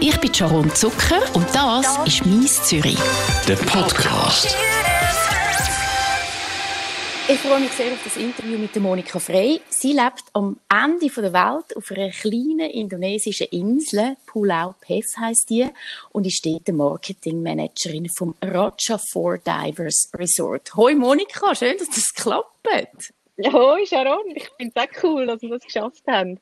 [0.00, 2.98] Ich bin Sharon Zucker und das ist «Mies Zürich».
[3.48, 4.56] Der Podcast.
[7.26, 9.60] Ich freue mich sehr auf das Interview mit Monika Frey.
[9.68, 15.68] Sie lebt am Ende der Welt auf einer kleinen indonesischen Insel, Pulau Pes heißt die,
[16.10, 20.76] und ist dort Marketingmanagerin vom Raja Four Divers Resort.
[20.76, 22.68] Hoi Monika, schön, dass das klappt.
[23.52, 26.38] Hoi Sharon, ich finde es auch cool, dass wir das geschafft haben.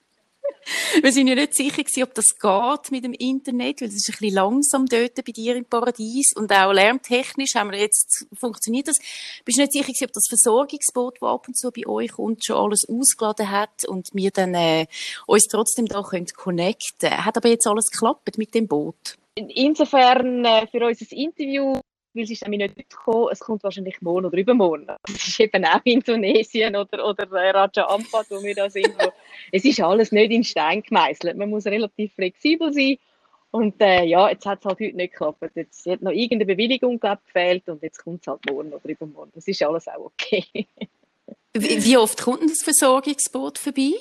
[1.02, 4.08] Wir sind ja nicht sicher gewesen, ob das geht mit dem Internet, weil es ist
[4.08, 8.88] ein bisschen langsam dort bei dir im Paradies und auch lärmtechnisch haben wir jetzt, funktioniert
[8.88, 8.98] das?
[9.44, 12.44] Bist du nicht sicher gewesen, ob das Versorgungsboot, das ab und zu bei euch kommt,
[12.44, 14.86] schon alles ausgeladen hat und wir dann äh,
[15.26, 17.24] uns trotzdem da können connecten?
[17.24, 19.16] Hat aber jetzt alles geklappt mit dem Boot?
[19.34, 21.80] Insofern äh, für unser Interview
[22.16, 24.86] weil es ist nämlich nicht gekommen, es kommt wahrscheinlich morgen oder übermorgen.
[25.08, 28.88] Es ist eben auch Indonesien oder, oder Raja Ampat, wo wir da sind.
[28.98, 29.12] Wo,
[29.52, 31.36] es ist alles nicht in Stein gemeißelt.
[31.36, 32.98] Man muss relativ flexibel sein.
[33.50, 35.42] Und äh, ja, jetzt hat es halt heute nicht geklappt.
[35.54, 39.32] Jetzt hat noch irgendeine Bewilligung glaub, gefehlt und jetzt kommt es halt morgen oder übermorgen.
[39.34, 40.44] Das ist alles auch okay.
[41.54, 43.92] wie, wie oft kommt das Versorgungsboot vorbei?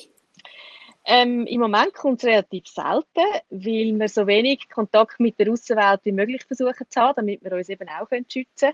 [1.08, 3.06] Ähm, Im Moment kommt es relativ selten,
[3.52, 7.52] weil wir so wenig Kontakt mit der Außenwelt wie möglich versuchen zu haben, damit wir
[7.54, 8.74] uns eben auch schützen können.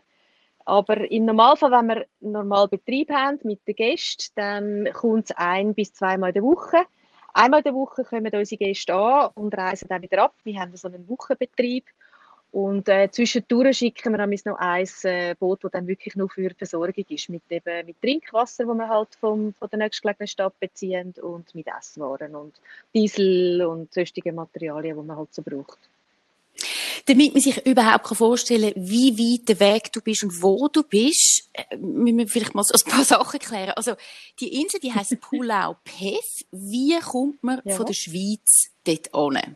[0.63, 5.73] Aber im Normalfall, wenn wir normal Betrieb haben mit den Gästen, dann kommt es ein
[5.73, 6.85] bis zweimal in der Woche.
[7.33, 10.35] Einmal in der Woche kommen unsere Gäste an und reisen dann wieder ab.
[10.43, 11.85] Wir haben so einen Wochenbetrieb
[12.51, 16.55] und äh, zwischendurch schicken wir noch ein äh, Boot, das dann wirklich nur für die
[16.55, 21.13] Versorgung ist, mit, eben, mit Trinkwasser, das wir halt vom, von der nächstgelegenen Stadt beziehen
[21.21, 22.53] und mit Esswaren und
[22.93, 25.79] Diesel und sonstigen Materialien, die man halt so braucht.
[27.05, 30.83] Damit man sich überhaupt vorstellen kann, wie weit der Weg du bist und wo du
[30.83, 33.71] bist, äh, müssen wir vielleicht mal so ein paar Sachen klären.
[33.77, 33.95] Also,
[34.41, 36.45] die Insel, die heisst Pulau Pef.
[36.51, 37.75] Wie kommt man ja.
[37.75, 39.55] von der Schweiz dort hin?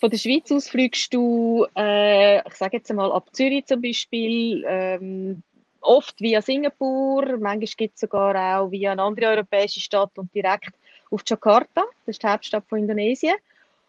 [0.00, 4.64] Von der Schweiz aus fliegst du, äh, ich sage jetzt mal ab Zürich zum Beispiel,
[4.66, 5.42] ähm,
[5.80, 10.70] oft via Singapur, manchmal gibt es sogar auch via eine andere europäische Stadt und direkt
[11.10, 13.34] auf Jakarta, das ist die Hauptstadt von Indonesien.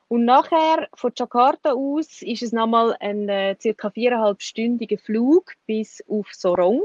[0.07, 6.27] Und nachher von Jakarta aus ist es nochmal ein äh, circa viereinhalbstündiger Flug bis auf
[6.31, 6.81] Sorong.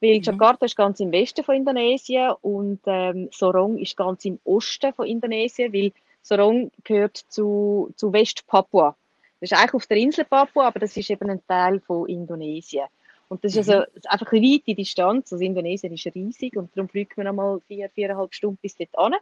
[0.00, 0.22] Weil mhm.
[0.22, 5.06] Jakarta ist ganz im Westen von Indonesien und ähm, Sorong ist ganz im Osten von
[5.06, 8.96] Indonesien, weil Sorong gehört zu, zu West-Papua.
[9.40, 12.86] Das ist eigentlich auf der Insel Papua, aber das ist eben ein Teil von Indonesien.
[13.28, 14.00] Und das ist also mhm.
[14.08, 15.32] einfach eine weite Distanz.
[15.32, 19.14] Also Indonesien ist riesig und darum fliegt man einmal vier, viereinhalb Stunden bis dort an.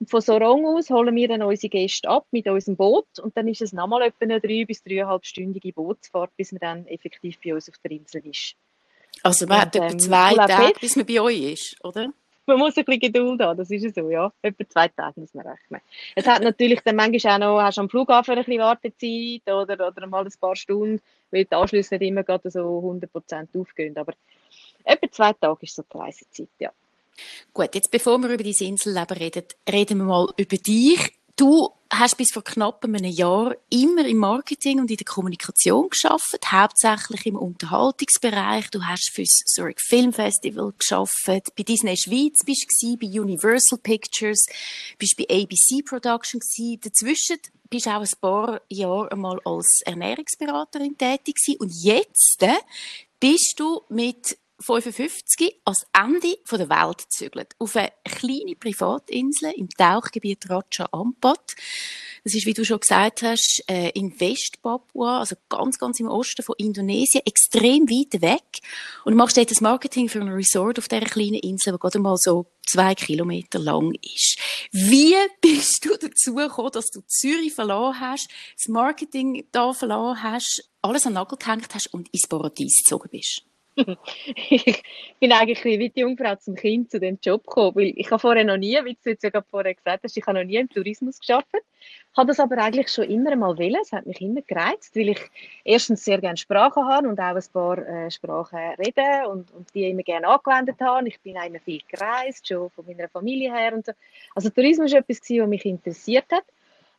[0.00, 3.48] Und von Sorong aus holen wir dann unsere Gäste ab mit unserem Boot und dann
[3.48, 7.68] ist es nochmal etwa eine drei- bis dreieinhalbstündige Bootsfahrt, bis man dann effektiv bei uns
[7.68, 8.54] auf der Insel ist.
[9.22, 12.12] Also man und, hat etwa ähm, zwei Tage, bis man bei euch ist, oder?
[12.48, 14.32] Man muss ein bisschen Geduld haben, das ist so, ja.
[14.42, 15.80] Etwa zwei Tage muss man rechnen.
[16.16, 20.06] Es hat natürlich dann manchmal auch noch, hast am Flughafen ein bisschen Wartezeit oder, oder
[20.06, 21.00] mal ein paar Stunden,
[21.30, 23.96] weil die Anschlüsse nicht immer gerade so 100% aufgehen.
[23.96, 24.14] Aber
[24.84, 26.72] etwa zwei Tage ist so die Reisezeit, ja.
[27.52, 31.12] Gut, jetzt bevor wir über dein Inselleben reden, reden wir mal über dich.
[31.36, 36.38] Du hast bis vor knapp einem Jahr immer im Marketing und in der Kommunikation geschafft,
[36.46, 38.70] hauptsächlich im Unterhaltungsbereich.
[38.70, 43.78] Du hast für das Zurich Film Festival geschafft, bei Disney Schweiz bist du bei Universal
[43.78, 44.46] Pictures,
[44.98, 46.80] bist bei ABC Production gewesen.
[46.82, 47.38] Dazwischen
[47.70, 51.60] bist du auch ein paar Jahre einmal als Ernährungsberaterin tätig gewesen.
[51.60, 52.44] und jetzt
[53.20, 57.54] bist du mit 55 ans Ende der Welt gezügelt.
[57.58, 61.54] Auf eine kleine Privatinsel im Tauchgebiet Raja Ampat.
[62.24, 66.42] Das ist, wie du schon gesagt hast, äh, in West-Papua, also ganz, ganz im Osten
[66.42, 68.60] von Indonesien, extrem weit weg.
[69.04, 72.00] Und du machst dort das Marketing für ein Resort auf dieser kleinen Insel, die gerade
[72.00, 74.38] mal so zwei Kilometer lang ist.
[74.72, 80.68] Wie bist du dazu gekommen, dass du Zürich verloren hast, das Marketing da verloren hast,
[80.82, 83.42] alles an den Nagel gehängt hast und ins Paradies gezogen bist?
[84.50, 84.82] Ich
[85.20, 88.44] bin eigentlich wie die Jungfrau zum Kind zu dem Job gekommen, weil ich habe vorher
[88.44, 90.68] noch nie, wie du jetzt ja gerade vorher gesagt hast, ich habe noch nie im
[90.68, 91.62] Tourismus gearbeitet,
[92.16, 95.20] habe das aber eigentlich schon immer mal wollen, es hat mich immer gereizt, weil ich
[95.64, 99.88] erstens sehr gerne Sprachen habe und auch ein paar äh, Sprachen rede und, und die
[99.88, 101.08] immer gerne angewendet habe.
[101.08, 103.92] Ich bin auch immer viel gereist, schon von meiner Familie her und so.
[104.34, 106.44] Also Tourismus war etwas, was mich interessiert hat.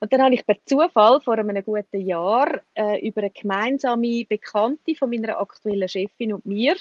[0.02, 4.96] Und dann habe ich per Zufall vor einem guten Jahr äh, über eine gemeinsame Bekannte
[4.96, 6.76] von meiner aktuellen Chefin und mir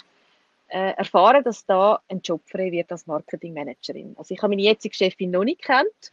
[0.68, 4.14] äh, erfahren, dass da ein Job frei wird als Marketingmanagerin.
[4.16, 6.12] Also ich habe meine jetzige Chefin noch nicht kennt,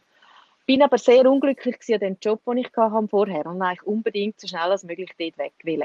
[0.66, 4.48] bin aber sehr unglücklich an dem Job, den ich hatte vorher und eigentlich unbedingt so
[4.48, 5.84] schnell als möglich dort weg will.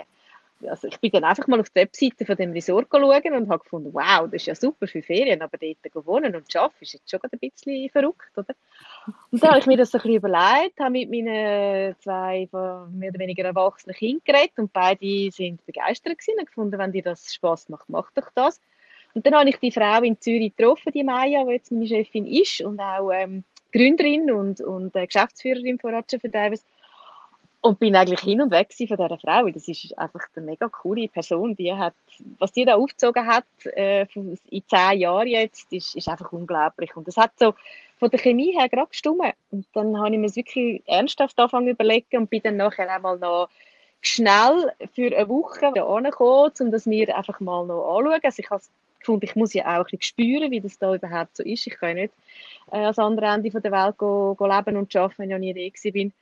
[0.67, 3.63] Also ich bin dann einfach mal auf die Webseite von dem Resort schauen und habe
[3.63, 7.09] gefunden, wow, das ist ja super für Ferien, aber dort wohnen und arbeiten ist jetzt
[7.09, 8.53] schon ein bisschen verrückt, oder?
[9.31, 13.19] Und dann habe ich mir das ein bisschen überlegt, habe mit meinen zwei mehr oder
[13.19, 17.69] weniger erwachsenen Kindern geredet und beide sind begeistert gewesen und gefunden, wenn dir das Spaß
[17.69, 18.59] macht, mach doch das.
[19.13, 22.25] Und dann habe ich die Frau in Zürich getroffen, die Maya, die jetzt meine Chefin
[22.25, 26.65] ist und auch ähm, Gründerin und, und äh, Geschäftsführerin von Roger für Davis.
[27.63, 29.47] Und bin eigentlich hin und weg von dieser Frau.
[29.49, 31.55] Das ist einfach eine mega coole Person.
[31.55, 31.93] Die hat,
[32.39, 36.95] was die da aufgezogen hat, äh, in zehn Jahren jetzt, ist, ist einfach unglaublich.
[36.95, 37.53] Und das hat so
[37.99, 39.33] von der Chemie her gerade gestimmt.
[39.51, 42.91] Und dann habe ich mir das wirklich ernsthaft angefangen zu überlegen und bin dann nachher
[42.91, 43.47] einmal noch
[44.01, 48.19] schnell für eine Woche da angekommen, um das mir einfach mal noch anschauen.
[48.23, 48.63] Also ich habe
[48.99, 51.67] gefunden, ich muss ja auch ein bisschen spüren, wie das da überhaupt so ist.
[51.67, 52.13] Ich kann ja nicht
[52.71, 55.71] äh, ans andere Ende der Welt go, go leben und arbeiten, wenn ich noch nie
[55.83, 56.13] da bin.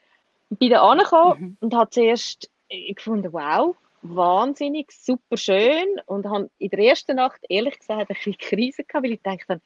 [0.49, 1.57] Bin da angekommen mhm.
[1.59, 7.41] und habe zuerst äh, gefunden, wow, wahnsinnig, super schön und habe in der ersten Nacht
[7.49, 9.61] ehrlich gesagt ein bisschen Krise gehabt, weil ich dachte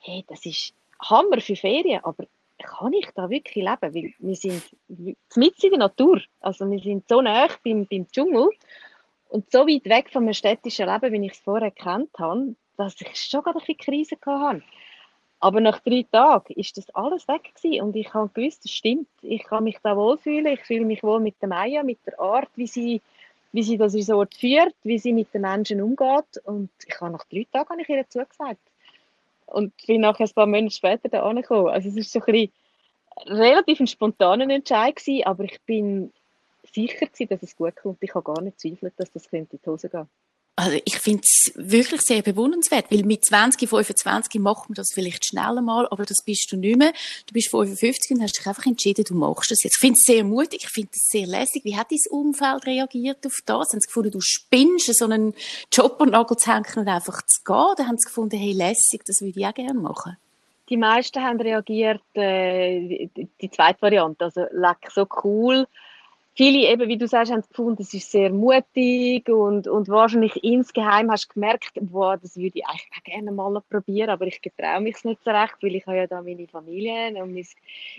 [0.00, 2.24] hey, das ist Hammer für Ferien, aber
[2.58, 3.94] kann ich da wirklich leben?
[3.94, 4.62] Weil wir sind
[5.36, 8.50] mitten in der Natur, also wir sind so nah beim, beim Dschungel
[9.28, 13.16] und so weit weg vom städtischen Leben, wie ich es vorher kennt habe, dass ich
[13.16, 14.62] schon gerade ein bisschen Krise hatte.
[15.40, 19.08] Aber nach drei Tagen ist das alles weg gewesen und ich habe gewusst, das stimmt.
[19.22, 20.54] Ich kann mich da wohlfühlen.
[20.54, 23.00] Ich fühle mich wohl mit der Maya, mit der Art, wie sie,
[23.52, 26.42] wie sie das Resort führt, wie sie mit den Menschen umgeht.
[26.44, 28.60] Und ich habe nach drei Tagen habe ich ihr zugesagt.
[29.46, 31.68] Und bin nachher ein paar Monate später da angekommen.
[31.68, 32.50] Also es ist so ein
[33.26, 36.12] relativ ein spontaner Entscheid gewesen, aber ich bin
[36.72, 37.98] sicher gewesen, dass es gut kommt.
[38.02, 40.08] Ich habe gar nicht zweifelt, dass das in die Hose gehen
[40.58, 45.24] also ich finde es wirklich sehr bewundernswert, weil mit 20, 25 macht man das vielleicht
[45.24, 46.92] schneller mal, aber das bist du nicht mehr.
[47.28, 49.76] Du bist 55 und hast dich einfach entschieden, du machst das jetzt.
[49.76, 51.64] Ich finde es sehr mutig, ich finde es sehr lässig.
[51.64, 53.72] Wie hat dein Umfeld reagiert auf das?
[53.72, 55.32] Haben sie gefunden, du spinnst, so einen
[55.72, 57.54] Job und Nagel zu hängen und einfach zu gehen?
[57.54, 60.16] Oder haben sie gefunden, hey, lässig, das würde ich auch gerne machen?
[60.70, 65.68] Die meisten haben reagiert, äh, die, die zweite Variante, also leck, so cool
[66.38, 71.10] viele, eben, wie du sagst, haben gefunden, es ist sehr mutig und, und wahrscheinlich insgeheim
[71.10, 74.80] hast du gemerkt, boah, das würde ich eigentlich auch gerne mal probieren, aber ich getraue
[74.80, 77.46] mich nicht so recht, weil ich habe ja da meine Familie und mein,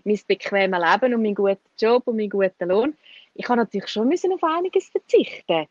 [0.05, 2.95] mein bequemes Leben und meinen guten Job und meinen guten Lohn.
[3.35, 5.67] Ich habe natürlich schon müssen auf einiges verzichten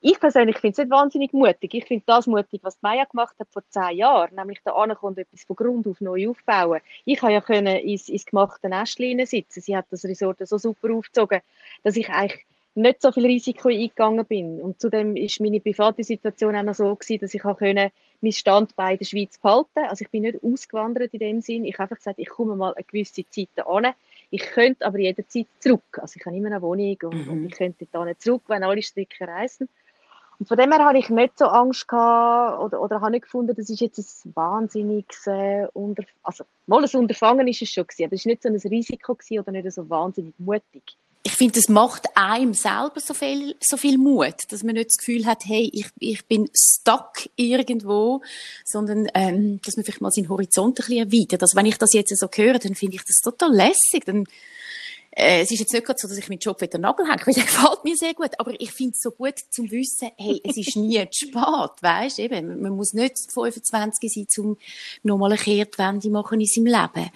[0.00, 1.74] ich persönlich finde es nicht wahnsinnig mutig.
[1.74, 5.44] Ich finde das mutig, was Maya gemacht hat vor zehn Jahren, nämlich da ankommt etwas
[5.44, 6.80] von Grund auf neu aufbauen.
[7.04, 9.60] Ich habe ja können ins, ins gemachte Nestchen sitzen.
[9.60, 11.40] Sie hat das Resort so super aufgezogen,
[11.82, 14.60] dass ich eigentlich nicht so viel Risiko eingegangen bin.
[14.60, 17.90] Und zudem ist meine private Situation auch noch so gewesen, dass ich auch können
[18.22, 19.86] mein Standbein in der Schweiz behalten.
[19.88, 21.64] Also ich bin nicht ausgewandert in dem Sinn.
[21.64, 23.92] Ich habe einfach gesagt, ich komme mal eine gewisse Zeit an.
[24.30, 25.98] Ich könnte aber jederzeit zurück.
[26.00, 27.32] Also ich habe immer eine Wohnung und, mhm.
[27.32, 29.68] und ich könnte da nicht zurück, wenn alle Strecke reisen.
[30.40, 33.54] Und von dem her habe ich nicht so Angst gehabt oder, oder habe nicht gefunden,
[33.54, 38.06] das ist jetzt ein wahnsinniges äh, Unter also mal ein Unterfangen ist es schon gewesen,
[38.06, 40.96] aber es war nicht so ein Risiko oder nicht so wahnsinnig mutig.
[41.22, 44.96] Ich finde, es macht einem selber so viel, so viel Mut, dass man nicht das
[44.96, 48.22] Gefühl hat, hey, ich, ich bin stuck irgendwo,
[48.64, 51.42] sondern ähm, dass man vielleicht mal seinen Horizont ein bisschen erweitert.
[51.42, 54.06] Also wenn ich das jetzt so höre, dann finde ich das total lässig.
[54.06, 54.24] Dann
[55.12, 57.34] äh, es ist jetzt nicht gerade so, dass ich meinen Job wieder Nagel hänge, weil
[57.34, 58.30] der gefällt mir sehr gut.
[58.38, 62.20] Aber ich finde es so gut zum Wissen, hey, es ist nie zu spät, weißt
[62.20, 62.62] eben.
[62.62, 64.56] Man muss nicht 25 sein, um
[65.02, 67.10] nochmal eine Kehrtwende machen in seinem Leben.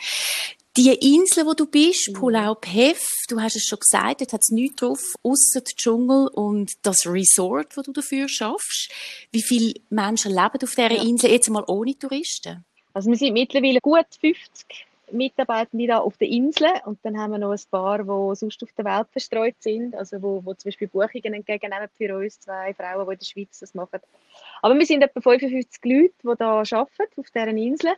[0.76, 2.14] Die Insel, wo du bist, mhm.
[2.14, 6.26] Pulau Pef, du hast es schon gesagt, dort hat es nichts drauf, außer der Dschungel
[6.26, 8.91] und das Resort, wo du dafür schaffst.
[9.31, 10.91] Wie viele Menschen leben auf dieser.
[10.91, 12.65] Insel, jetzt mal ohne Touristen?
[12.93, 14.84] Also wir sind mittlerweile gut 50
[15.17, 18.73] Mitarbeitende da auf der Insel und dann haben wir noch ein paar, die sonst auf
[18.73, 23.06] der Welt verstreut sind, also wo, wo zum Beispiel Buchungen entgegennehmen für uns, zwei Frauen,
[23.06, 24.01] die in der Schweiz das machen.
[24.63, 27.93] Aber wir sind etwa 55 Leute, die da arbeiten auf dieser Insel.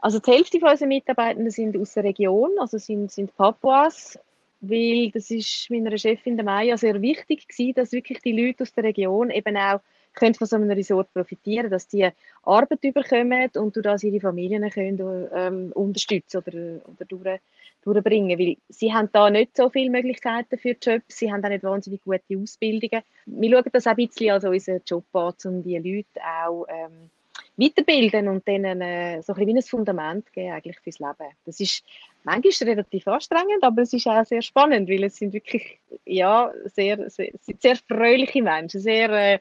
[0.00, 4.18] Also die Hälfte von unseren Mitarbeitenden sind aus der Region, also sind, sind Papuas,
[4.60, 8.72] weil das ist meiner Chefin der Maya sehr wichtig gewesen, dass wirklich die Leute aus
[8.72, 9.80] der Region eben auch
[10.14, 12.08] können von so einem Resort profitieren, dass die
[12.42, 17.40] Arbeit überkommen und durch das ihre Familien können ähm, unterstützen oder, oder durch,
[17.82, 18.38] durchbringen.
[18.38, 22.02] Weil sie haben da nicht so viele Möglichkeiten für Jobs, sie haben auch nicht wahnsinnig
[22.02, 23.02] gute Ausbildungen.
[23.26, 27.10] Wir schauen das auch ein bisschen als unseren Job an, um die Leute auch ähm,
[27.56, 31.32] weiterbilden und denen äh, so ein bisschen wie ein Fundament geben eigentlich fürs Leben.
[31.44, 31.84] Das ist
[32.24, 37.10] manchmal relativ anstrengend, aber es ist auch sehr spannend, weil es sind wirklich ja, sehr,
[37.10, 39.38] sehr, sehr fröhliche Menschen, sehr, äh,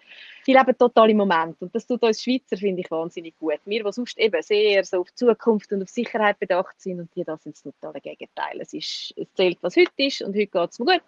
[0.47, 3.59] die leben total im Moment und das tut uns Schweizer, finde ich, wahnsinnig gut.
[3.65, 7.23] Wir, die sonst eben sehr so auf Zukunft und auf Sicherheit bedacht sind und die,
[7.23, 8.59] das sind das totale Gegenteil.
[8.59, 11.01] Es, ist, es zählt, was heute ist und heute geht es mir gut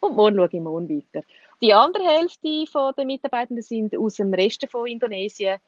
[0.00, 1.26] und morgen schaue ich morgen weiter.
[1.60, 2.64] Die andere Hälfte
[2.96, 5.58] der Mitarbeitenden sind aus dem Rest von Indonesien.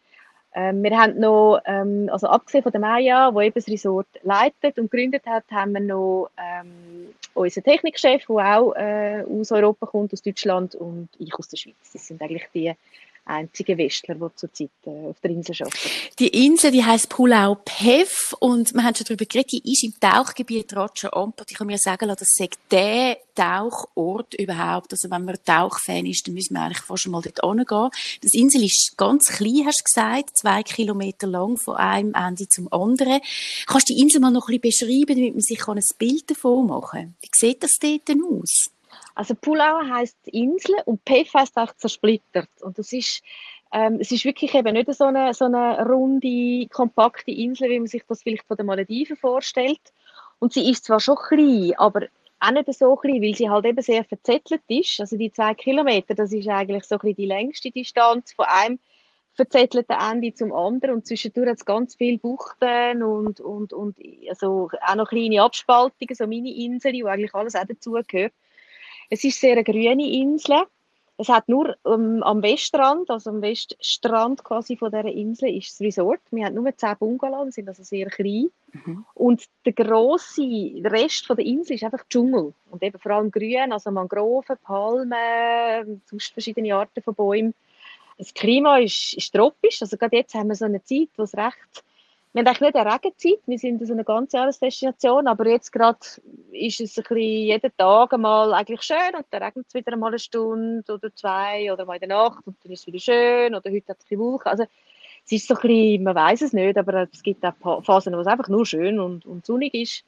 [0.54, 4.78] Ähm, wir haben noch, ähm, also abgesehen von der Maya, die eben das Resort leitet
[4.78, 10.12] und gegründet hat, haben wir noch ähm, unseren Technikchef, der auch äh, aus Europa kommt,
[10.12, 11.92] aus Deutschland und ich aus der Schweiz.
[11.92, 12.72] Das sind eigentlich die
[13.28, 15.78] einzige Westler, die zurzeit äh, auf der Insel arbeiten.
[16.18, 19.94] Die Insel, die heisst Pulau Pef und wir haben schon darüber geredet, die ist im
[20.00, 21.50] Tauchgebiet Raja Ampat.
[21.50, 24.92] Ich kann mir sagen lassen, das sei der Tauchort überhaupt.
[24.92, 27.90] Also wenn man Tauchfan ist, dann müssen wir eigentlich fast schon mal dort hingehen.
[28.22, 32.72] Das Insel ist ganz klein, hast du gesagt, zwei Kilometer lang, von einem Ende zum
[32.72, 33.20] anderen.
[33.66, 36.66] Kannst du die Insel mal noch ein bisschen beschreiben, damit man sich ein Bild davon
[36.66, 37.14] machen kann?
[37.20, 38.70] Wie sieht das dort denn aus?
[39.18, 42.48] Also Pulau heißt Insel und Pef heißt auch zersplittert.
[42.60, 43.20] Und das ist,
[43.72, 47.88] ähm, es ist wirklich eben nicht so eine, so eine runde, kompakte Insel, wie man
[47.88, 49.80] sich das vielleicht von den Malediven vorstellt.
[50.38, 52.06] Und sie ist zwar schon klein, aber
[52.38, 55.00] auch nicht so klein, weil sie halt eben sehr verzettelt ist.
[55.00, 58.78] Also die zwei Kilometer, das ist eigentlich so ein bisschen die längste Distanz von einem
[59.34, 63.96] verzettelten Ende zum anderen und zwischendurch hat es ganz viele Buchten und, und, und
[64.28, 68.32] also auch noch kleine Abspaltungen, so Mini-Inseln, wo eigentlich alles auch dazugehört.
[69.10, 70.64] Es ist sehr eine grüne Insel.
[71.20, 75.80] Es hat nur um, am Westrand, also am Weststrand quasi von dieser Insel, ist das
[75.80, 76.20] Resort.
[76.30, 78.50] Wir haben nur zehn Bungalows, sind also sehr klein.
[78.72, 79.04] Mhm.
[79.14, 80.42] Und der grosse
[80.84, 82.54] Rest von der Insel ist einfach Dschungel.
[82.70, 87.54] Und eben vor allem grün, also Mangroven, Palmen, sonst verschiedene Arten von Bäumen.
[88.16, 89.82] Das Klima ist, ist tropisch.
[89.82, 91.84] Also gerade jetzt haben wir so eine Zeit, wo es recht
[92.32, 95.98] wir haben eigentlich nicht eine Regenzeit, wir sind so eine ganz Jahresdestination, aber jetzt gerade
[96.52, 100.18] ist es ein jeden Tag einmal eigentlich schön und dann regnet es wieder einmal eine
[100.18, 103.70] Stunde oder zwei oder mal in der Nacht und dann ist es wieder schön oder
[103.70, 104.50] heute hat es ein Wolken.
[104.50, 104.64] Also
[105.24, 108.20] es ist so ein bisschen, man weiß es nicht, aber es gibt auch Phasen, wo
[108.20, 110.04] es einfach nur schön und, und sonnig ist.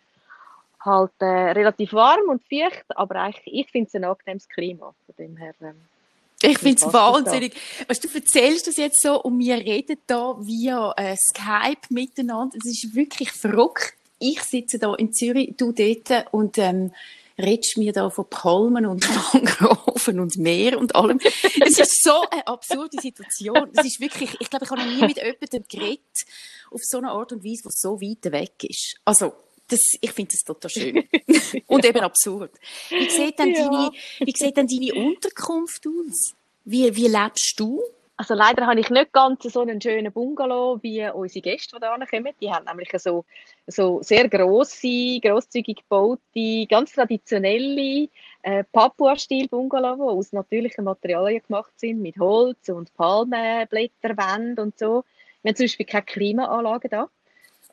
[0.82, 4.94] Halt äh, relativ warm und feucht, aber eigentlich, ich finde es ein angenehmes Klima.
[5.04, 5.76] Von dem her, ähm,
[6.42, 7.54] ich finde es wahnsinnig.
[7.86, 12.56] Weißt, du erzählst das jetzt so und wir reden da via äh, Skype miteinander.
[12.58, 13.94] Es ist wirklich verrückt.
[14.18, 16.92] Ich sitze da in Zürich, du dort und ähm,
[17.38, 21.18] redest mir da von Palmen und Mangroven und Meer und allem.
[21.60, 23.70] es ist so eine absurde Situation.
[23.74, 26.24] Es ist wirklich, ich glaube, ich habe noch nie mit jemandem geredet
[26.70, 28.96] auf so eine Art und Weise, was so weit weg ist.
[29.04, 29.32] Also,
[29.70, 31.08] das, ich finde das total schön.
[31.66, 32.52] und eben absurd.
[32.88, 33.64] Wie sieht denn, ja.
[33.64, 36.34] deine, wie sieht denn deine Unterkunft aus?
[36.64, 37.82] Wie, wie lebst du?
[38.16, 42.06] Also leider habe ich nicht ganz so einen schönen Bungalow wie unsere Gäste, die hier
[42.06, 42.34] kommen.
[42.38, 43.24] Die haben nämlich so,
[43.66, 48.10] so sehr grosse, grosszügig gebaute, ganz traditionelle
[48.42, 55.04] äh, Papua-Stil-Bungalow, die aus natürlichen Materialien gemacht sind, mit Holz und Palmenblätterwänden und so.
[55.42, 57.08] Wir haben zum Beispiel keine Klimaanlage da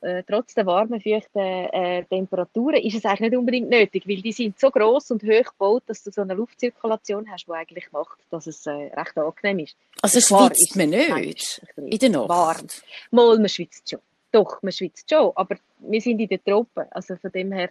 [0.02, 4.32] äh, trotz der warmen, feuchten äh, Temperaturen ist es eigentlich nicht unbedingt nötig, weil die
[4.32, 8.18] sind so groß und hoch gebaut, dass du so eine Luftzirkulation hast, die eigentlich macht,
[8.30, 9.76] dass es äh, recht angenehm ist.
[10.02, 12.30] Also schwitzt man nicht in der Nacht?
[12.30, 12.68] Warm.
[13.12, 14.00] Mal, man schwitzt schon.
[14.32, 17.70] Doch, man schwitzt schon, aber wir sind in den Tropen, also von dem her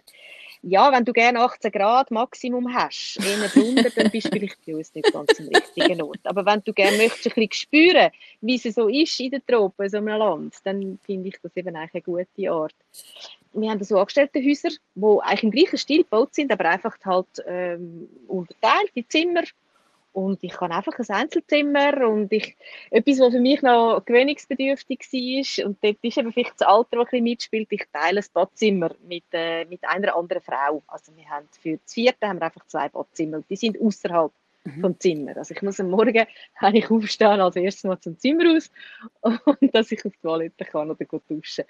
[0.61, 4.75] ja, wenn du gerne 18 Grad Maximum hast, eher drunter, dann bist du vielleicht bei
[4.75, 6.19] uns nicht ganz am richtigen Ort.
[6.23, 8.11] Aber wenn du gerne möchtest, ein bisschen spüren,
[8.41, 11.55] wie es so ist in den Tropen, in so einem Land, dann finde ich das
[11.55, 12.75] eben eigentlich eine gute Art.
[13.53, 18.09] Wir haben so Angestelltenhäuser, die eigentlich im gleichen Stil gebaut sind, aber einfach halt ähm,
[18.27, 19.43] unterteilt in Zimmer
[20.17, 22.57] und ich habe einfach ein Einzelzimmer und ich,
[22.89, 26.99] etwas, was für mich noch gewöhnungsbedürftig war, und dort ist eben vielleicht das Alter, das
[26.99, 30.81] ein bisschen mitspielt, ich teile ein Badzimmer mit, äh, mit einer anderen Frau.
[30.87, 34.31] Also wir haben für das vierte haben wir einfach zwei Badzimmer die sind außerhalb
[34.63, 34.81] mhm.
[34.81, 35.37] vom Zimmer.
[35.37, 36.25] Also ich muss am Morgen
[36.73, 38.71] ich aufstehen, als erstes mal zum Zimmer raus
[39.21, 41.65] und dass ich auf die Toilette kann oder duschen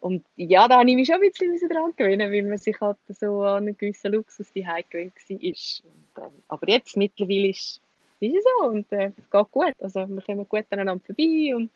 [0.00, 2.96] und ja, da habe ich mich schon ein bisschen daran gewöhnen, weil man sich halt
[3.08, 5.40] so an einen gewissen Luxus die gewöhnt war.
[5.40, 7.80] Und, ähm, aber jetzt mittlerweile ist,
[8.20, 9.74] ist es so und äh, es geht gut.
[9.78, 11.70] Also wir kommen gut aneinander vorbei und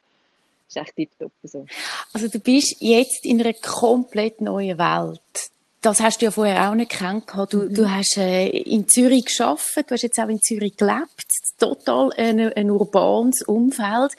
[0.68, 1.32] es ist echt tiptop.
[1.42, 1.66] So.
[2.12, 5.50] Also du bist jetzt in einer komplett neuen Welt
[5.84, 7.52] das hast du ja vorher auch nicht kennengelernt.
[7.52, 7.74] Du, mhm.
[7.74, 11.26] du hast äh, in Zürich geschafft, du hast jetzt auch in Zürich gelebt,
[11.58, 14.12] total ein, ein urbanes Umfeld.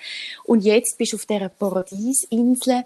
[0.44, 2.86] Und jetzt bist du auf dieser Paradiesinsel.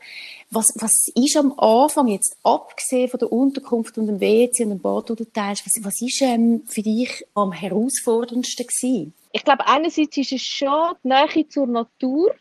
[0.50, 4.80] Was, was ist am Anfang jetzt, abgesehen von der Unterkunft und dem WC und dem
[4.80, 9.14] Bad, das du teilst, was, was ist ähm, für dich am herausforderndsten gewesen?
[9.34, 12.34] Ich glaube, einerseits ist es schon die Nähe zur Natur.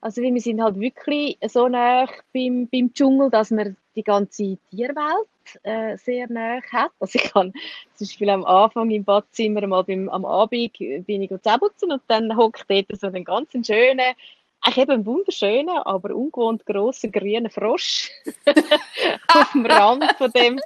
[0.00, 5.28] Also wir sind halt wirklich so nah beim, beim Dschungel, dass man die ganze Tierwelt
[5.62, 6.92] äh, sehr nah hat.
[7.00, 7.52] Also ich kann
[7.94, 12.36] zum Beispiel am Anfang im Badzimmer mal beim, am Abend bin ich putzen und dann
[12.36, 14.14] hockt dort so einen ganz schönen,
[14.60, 18.10] eigentlich eben einen wunderschönen, aber ungewohnt grossen grünen Frosch
[19.28, 20.60] auf dem Rand von dem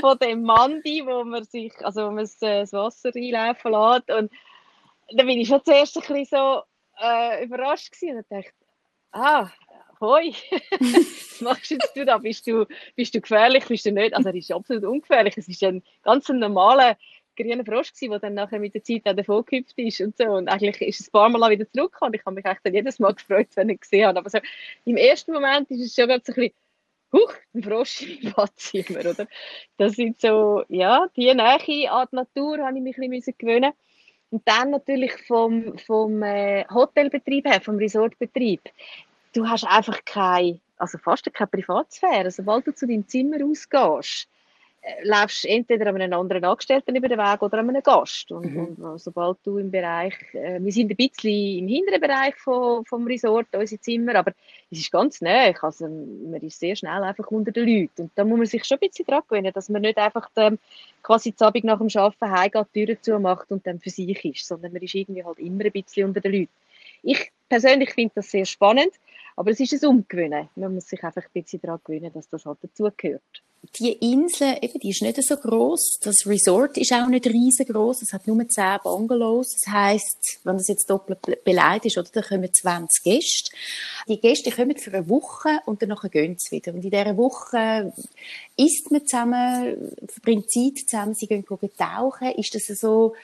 [0.00, 4.10] von dem Mandi, wo man sich, also wo man das, äh, das Wasser reinlaufen lässt.
[4.10, 4.32] Und
[5.14, 6.62] da bin ich schon zuerst ein bisschen so
[7.02, 8.52] äh, überrascht gewesen und dachte,
[9.12, 9.50] ah,
[10.02, 10.34] hoi,
[10.80, 12.18] was machst jetzt du da?
[12.18, 12.66] Bist du,
[12.96, 14.14] bist du gefährlich, bist du nicht?
[14.14, 15.38] Also er ist absolut ungefährlich.
[15.38, 16.98] Es ist ein ganz normaler
[17.36, 20.24] grüner Frosch gewesen, der dann nachher mit der Zeit davon gehüpft ist und so.
[20.24, 22.14] Und eigentlich ist es ein paar Mal wieder zurückgekommen.
[22.14, 24.18] Ich habe mich dann jedes Mal gefreut, wenn ich ihn gesehen habe.
[24.18, 24.38] Aber so,
[24.84, 26.52] im ersten Moment ist es schon ganz ein bisschen,
[27.12, 29.26] huch, ein Frosch im Badzimmer, oder?
[29.78, 33.72] Das sind so, ja, die Nähe an die Natur habe ich mich ein bisschen gewöhnen
[34.30, 38.62] und dann natürlich vom, vom äh, Hotelbetrieb her, vom Resortbetrieb.
[39.32, 42.30] Du hast einfach keine, also fast keine Privatsphäre.
[42.30, 44.28] Sobald du zu deinem Zimmer ausgehst,
[44.84, 48.32] äh, läufst entweder an einem anderen Angestellten über den Weg oder an einem Gast.
[48.32, 48.84] Und, mhm.
[48.84, 53.06] und sobald du im Bereich, äh, wir sind ein bisschen im hinteren Bereich vom, vom
[53.06, 54.32] Resort, unsere Zimmer, aber
[54.72, 55.52] es ist ganz nah.
[55.62, 58.02] Also man ist sehr schnell einfach unter den Leuten.
[58.02, 60.58] Und da muss man sich schon ein bisschen dran gewöhnen, dass man nicht einfach ähm,
[61.02, 64.48] quasi die Abend nach dem Arbeiten heimgeht, die Türen zumacht und dann für sich ist,
[64.48, 66.50] sondern man ist irgendwie halt immer ein bisschen unter den Leuten.
[67.04, 68.92] Ich persönlich finde das sehr spannend,
[69.42, 70.48] aber es ist ein Umgewöhnen.
[70.54, 73.42] Man muss sich einfach ein bisschen daran gewöhnen, dass das halt dazugehört
[73.78, 76.00] die Insel, eben, die ist nicht so groß.
[76.02, 78.02] Das Resort ist auch nicht riesengroß.
[78.02, 79.54] Es hat nur zehn Bungalows.
[79.54, 83.50] Das heißt, wenn das jetzt doppelt beleidigt ist, oder, dann kommen 20 Gäste.
[84.08, 86.74] Die Gäste kommen für eine Woche und dann gehen sie wieder.
[86.74, 87.92] Und in dieser Woche
[88.56, 92.32] isst man zusammen, verbringt Zeit zusammen, sie gehen tauchen.
[92.32, 93.14] Ist das so, so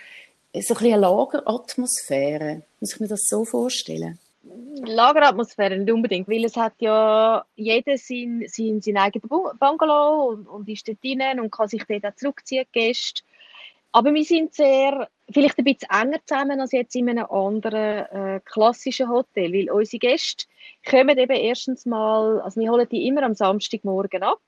[0.52, 2.62] ein bisschen eine Lageratmosphäre?
[2.80, 4.18] Muss ich mir das so vorstellen?
[4.42, 10.68] Lageratmosphäre nicht unbedingt, weil es hat ja jeder sein, sein, sein eigenes Bungalow und, und
[10.68, 13.22] ist dort drin und kann sich dort auch zurückziehen, Gäste.
[13.90, 18.40] Aber wir sind sehr, vielleicht ein bisschen enger zusammen als jetzt in einem anderen äh,
[18.44, 20.46] klassischen Hotel, weil unsere Gäste
[20.88, 24.40] kommen eben erstens mal, also wir holen die immer am Samstagmorgen ab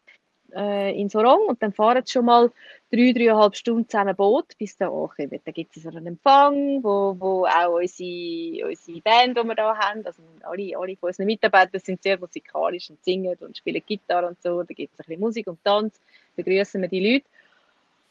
[0.54, 2.50] äh, in Sorong und dann fahren sie schon mal
[2.90, 5.40] drei, dreieinhalb Stunden zusammen Boot bis da ankommen.
[5.45, 10.04] Dann gibt es einen Empfang, wo, wo auch unsere, unsere Band, die wir da haben,
[10.04, 14.42] also alle, alle von unseren Mitarbeitern sind sehr musikalisch und singen und spielen Gitarre und
[14.42, 14.62] so.
[14.62, 16.00] Da gibt es ein bisschen Musik und Tanz,
[16.37, 17.26] begrüßen wir die Leute.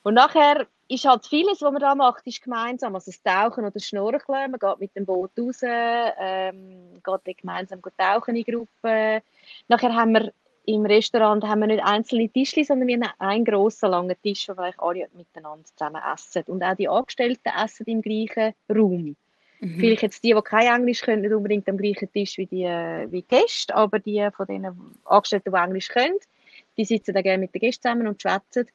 [0.04, 2.96] Und nachher ist halt vieles, was man da macht, ist gemeinsam.
[2.96, 4.52] Also das Tauchen oder das Schnorcheln.
[4.52, 9.22] Man geht mit dem Boot raus, ähm, geht gemeinsam tauchen in Gruppen.
[9.68, 10.34] Nachher haben wir
[10.66, 14.56] im Restaurant haben wir nicht einzelne Tischli, sondern wir haben einen grossen, langen Tisch, wo
[14.56, 16.44] wir alle miteinander zusammen essen.
[16.48, 19.16] Und auch die Angestellten essen im gleichen Raum.
[19.60, 19.80] Mhm.
[19.80, 23.22] Vielleicht jetzt die, die kein Englisch können, nicht unbedingt am gleichen Tisch wie die, wie
[23.22, 24.68] die Gäste, aber die von den
[25.06, 26.18] Angestellten, die Englisch können,
[26.78, 28.68] die sitzen dann gerne mit den Gästen zusammen und schwätzen.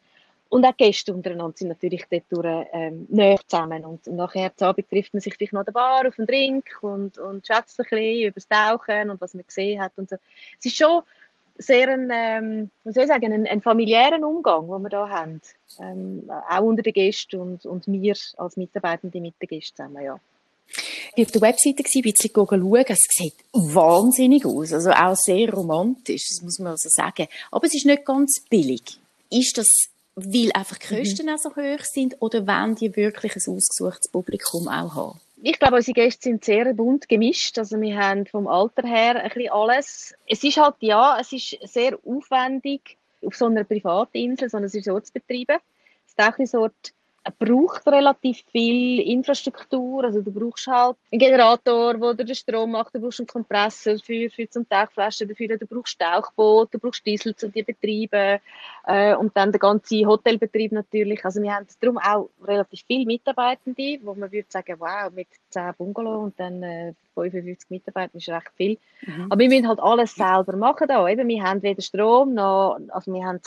[0.50, 3.84] Und auch die Gäste untereinander sind natürlich dort ähm, näher zusammen.
[3.84, 6.78] Und, nachher am Abend trifft man sich vielleicht noch an der Bar auf einen Drink
[6.80, 9.92] und, und schwätzt ein bisschen über das Tauchen und was man gesehen hat.
[9.96, 10.16] Und so.
[10.60, 11.02] Es ist schon
[11.56, 15.40] sehr ein, ähm, was soll ich sagen, einen, einen familiären Umgang, den wir da haben.
[15.80, 20.18] Ähm, auch unter den Gästen und, und wir als Mitarbeitende mit den Gästen zusammen, ja.
[21.14, 22.84] Ich war auf der Webseite ein bisschen schauen.
[22.88, 24.72] Es sieht wahnsinnig aus.
[24.72, 27.28] Also auch sehr romantisch, das muss man also sagen.
[27.50, 28.98] Aber es ist nicht ganz billig.
[29.30, 29.68] Ist das,
[30.16, 31.34] weil einfach die Kosten mhm.
[31.34, 35.20] auch so hoch sind oder wollen die wirklich ein ausgesuchtes Publikum auch haben?
[35.36, 37.58] Ich glaube, unsere Gäste sind sehr bunt gemischt.
[37.58, 40.14] Also wir haben vom Alter her ein bisschen alles.
[40.26, 45.06] Es ist halt, ja, es ist sehr aufwendig, auf so einer Privatinsel so ein Resort
[45.06, 45.58] zu betreiben.
[46.06, 46.92] Das Tauchresort
[47.30, 50.04] braucht relativ viel Infrastruktur.
[50.04, 54.28] Also du brauchst halt einen Generator, der den Strom macht, du brauchst einen Kompressor für,
[54.30, 58.40] für zum Tauchflaschen dafür, du brauchst Tauchboot, du brauchst Diesel zu die betreiben
[58.86, 61.24] äh, und dann der ganze Hotelbetrieb natürlich.
[61.24, 65.74] Also wir haben darum auch relativ viele Mitarbeitende, wo man würde sagen, wow, mit 10
[65.78, 68.78] Bungalow und dann äh, 55 Mitarbeitern ist recht viel.
[69.06, 69.26] Mhm.
[69.30, 71.08] Aber wir müssen halt alles selber machen da.
[71.08, 73.40] Eben, wir haben weder Strom noch, also wir haben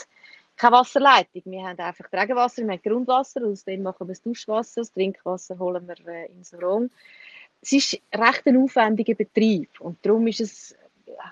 [0.58, 1.42] keine Wasserleitung.
[1.46, 5.58] Wir haben einfach Regenwasser, wir haben Grundwasser, aus dem machen wir das Duschwasser, das Trinkwasser
[5.58, 6.90] holen wir äh, ins Raum.
[7.62, 10.76] Es ist recht ein aufwendiger Betrieb und darum ist es,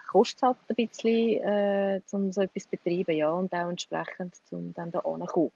[0.08, 4.34] kostet es halt ein bisschen, äh, um so etwas zu betreiben, ja, und auch entsprechend,
[4.50, 5.52] um dann da anzukommen.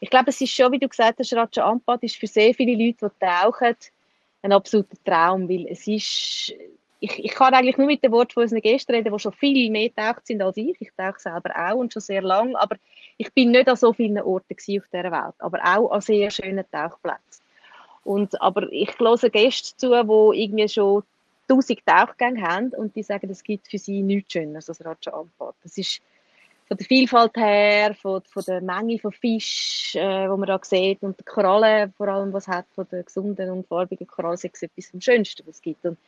[0.00, 2.72] Ich glaube, es ist schon, wie du gesagt hast, Raja Ampat ist für sehr viele
[2.72, 3.76] Leute, die tauchen,
[4.42, 6.54] ein absoluter Traum, weil es ist
[7.00, 9.70] ich, ich kann eigentlich nur mit den Worten von unseren Gästen reden, die schon viel
[9.70, 10.76] mehr getaucht sind als ich.
[10.80, 12.76] Ich tauche selber auch und schon sehr lange, aber
[13.18, 16.64] ich bin nicht an so vielen Orten auf dieser Welt, aber auch an sehr schönen
[16.70, 17.44] Tauchplätzen.
[18.04, 21.02] Und, aber ich höre Gäste zu, die irgendwie schon
[21.48, 25.54] tausend Tauchgänge haben und die sagen, es gibt für sie nichts Schöneres als Raja Ampat.
[25.62, 26.00] Das ist
[26.66, 31.18] von der Vielfalt her, von, von der Menge von Fisch, äh, man da sieht und
[31.18, 35.00] die Korallen, vor allem was hat, von der gesunden und farbigen Korallen, ist etwas vom
[35.00, 35.84] Schönsten, was es gibt.
[35.84, 35.98] Und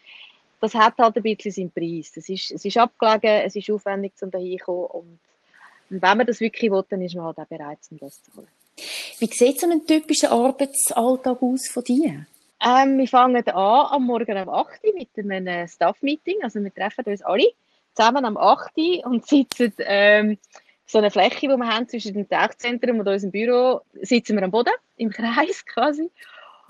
[0.61, 2.13] das hat halt ein bisschen seinen Preis.
[2.17, 5.19] Es ist, es ist abgelegen, es ist aufwendig, um da hinzukommen und
[5.91, 8.35] Und wenn man das wirklich will, dann ist man halt auch bereit, um das zu
[8.37, 8.49] holen.
[9.19, 12.27] Wie sieht so ein typischer Arbeitsalltag aus von dir?
[12.65, 16.37] Ähm, wir fangen an am Morgen um 8 Uhr mit einem Staff-Meeting.
[16.43, 17.51] Also wir treffen uns alle
[17.95, 20.39] zusammen am 8 Uhr und sitzen ähm,
[20.87, 24.51] so eine Fläche, die wir haben zwischen dem Tauchzentrum und unserem Büro, sitzen wir am
[24.51, 26.11] Boden, im Kreis quasi.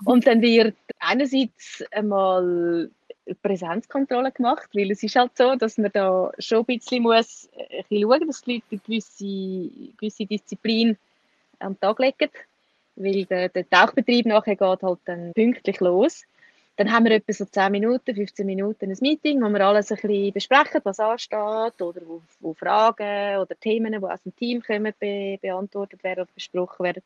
[0.05, 2.89] Und dann wird einerseits einmal
[3.35, 7.79] Präsenzkontrolle gemacht, weil es ist halt so, dass man da schon ein bisschen muss äh,
[7.79, 10.97] ein bisschen schauen, dass die Leute eine gewisse, gewisse Disziplin
[11.59, 12.29] am Tag legen,
[12.95, 16.23] weil der, der Tauchbetrieb nachher geht halt dann pünktlich los.
[16.77, 19.97] Dann haben wir etwa so 10 Minuten, 15 Minuten ein Meeting, wo wir alles ein
[19.97, 24.93] bisschen besprechen, was ansteht oder wo, wo Fragen oder Themen, die aus dem Team kommen,
[24.99, 27.03] be, beantwortet werden oder besprochen werden.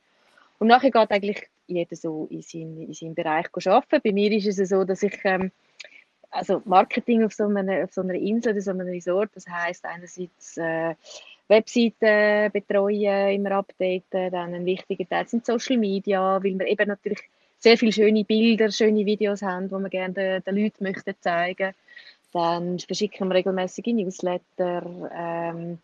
[0.59, 4.01] Und nachher geht eigentlich jeder so in seinen Bereich arbeiten.
[4.03, 5.51] Bei mir ist es so, dass ich ähm,
[6.31, 9.85] also Marketing auf so, einer, auf so einer Insel, auf so einem Resort, das heißt
[9.85, 10.95] einerseits äh,
[11.47, 17.19] Webseiten betreuen, immer updaten, dann ein wichtiger Teil sind Social Media, weil wir eben natürlich
[17.59, 21.73] sehr viele schöne Bilder, schöne Videos haben, die wir gerne den, den Leuten möchten zeigen
[22.31, 25.11] Dann verschicken wir regelmäßige Newsletter.
[25.13, 25.77] Ähm,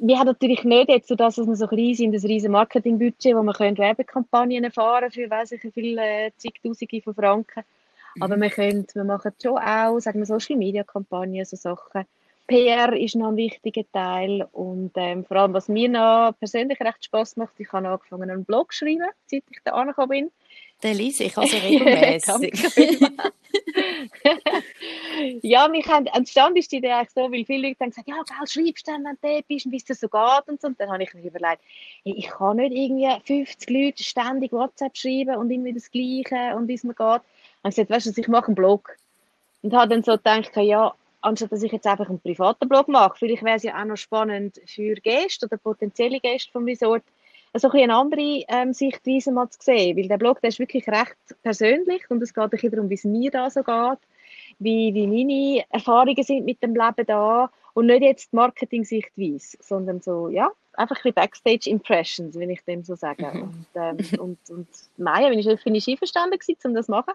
[0.00, 3.42] wir haben natürlich nicht jetzt, so dass wir so klein sind, ein riesen Marketingbudget, wo
[3.42, 7.62] wir können Werbekampagnen fahren für weiß ich wie viele äh, zigtausende von Franken.
[8.20, 8.42] Aber mhm.
[8.42, 12.04] wir, können, wir machen schon auch, sagen wir, Social Media Kampagnen, so Sachen.
[12.46, 17.04] PR ist noch ein wichtiger Teil und ähm, vor allem, was mir noch persönlich recht
[17.04, 20.30] Spaß macht, ich habe angefangen einen Blog zu schreiben, seit ich da angekommen bin.
[20.82, 22.52] Den lese ich also regelmäßig.
[25.42, 28.16] ja, mich haben, entstanden ist die Idee eigentlich so, weil viele Leute haben gesagt, ja,
[28.26, 30.66] gell, schreibst du dann, wenn du bist und wie es so geht und so.
[30.66, 31.62] Und dann habe ich mir überlegt,
[32.04, 36.66] hey, ich kann nicht irgendwie 50 Leute ständig WhatsApp schreiben und irgendwie das Gleiche und
[36.66, 37.22] wie es mir geht.
[37.62, 38.96] Und ich gesagt, weißt du, ich mache einen Blog.
[39.62, 43.16] Und habe dann so gedacht, ja, anstatt dass ich jetzt einfach einen privaten Blog mache,
[43.18, 47.04] vielleicht wäre es ja auch noch spannend für Gäste oder potenzielle Gäste vom Resort,
[47.54, 50.88] so ein eine andere ähm, Sichtweise mal zu sehen, weil der Blog, der ist wirklich
[50.88, 53.98] recht persönlich und es geht ein darum, wie es mir da so geht,
[54.58, 60.28] wie, wie meine Erfahrungen sind mit dem Leben da und nicht jetzt Marketing-Sichtweise, sondern so,
[60.28, 63.26] ja, einfach ein bisschen Backstage-Impressions, wenn ich dem so sage.
[63.32, 63.42] Mhm.
[63.42, 67.14] Und, ähm, und, und Maya, bin ich, bin ich einverstanden gewesen, um das zu machen.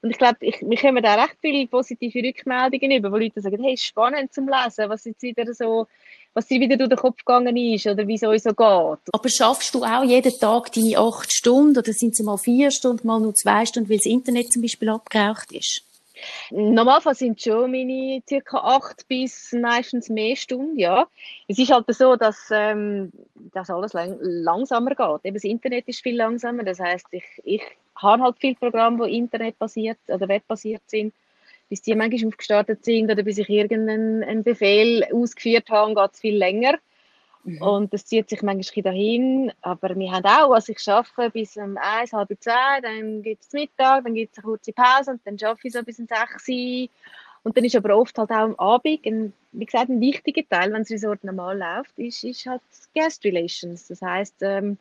[0.00, 3.62] Und ich glaube, ich, wir kommen da recht viele positive Rückmeldungen über, wo Leute sagen,
[3.62, 5.86] hey, spannend zum Lesen, was jetzt wieder so,
[6.34, 8.58] was dir wieder durch den Kopf gegangen ist oder wie es euch so geht.
[9.12, 13.06] Aber schaffst du auch jeden Tag deine acht Stunden oder sind es mal vier Stunden,
[13.06, 15.87] mal nur zwei Stunden, weil das Internet zum Beispiel abgeraucht ist?
[16.50, 18.58] Normalerweise sind schon meine ca.
[18.58, 21.06] acht bis meistens mehr Stunden, ja.
[21.46, 23.12] Es ist halt so, dass, ähm,
[23.52, 25.24] dass alles lang langsamer geht.
[25.24, 27.62] Eben das Internet ist viel langsamer, das heißt, ich, ich
[27.96, 31.12] habe halt viele Programme, die internetbasiert oder webbasiert sind.
[31.68, 36.36] Bis die manchmal aufgestartet sind oder bis ich irgendeinen Befehl ausgeführt habe, geht es viel
[36.36, 36.78] länger.
[37.48, 37.62] Mhm.
[37.62, 39.52] Und das zieht sich manchmal dahin.
[39.62, 43.52] Aber wir haben auch, was ich arbeite, bis um eins, halb zwei, dann gibt es
[43.52, 46.48] Mittag, dann gibt es eine kurze Pause und dann arbeite ich so bis um sechs.
[47.44, 50.72] Und dann ist aber oft halt auch am Abend, ein, wie gesagt, ein wichtiger Teil,
[50.72, 52.60] wenn das Resort normal läuft, ist, ist halt
[52.94, 53.86] Guest Relations.
[53.86, 54.76] Das heisst, ähm,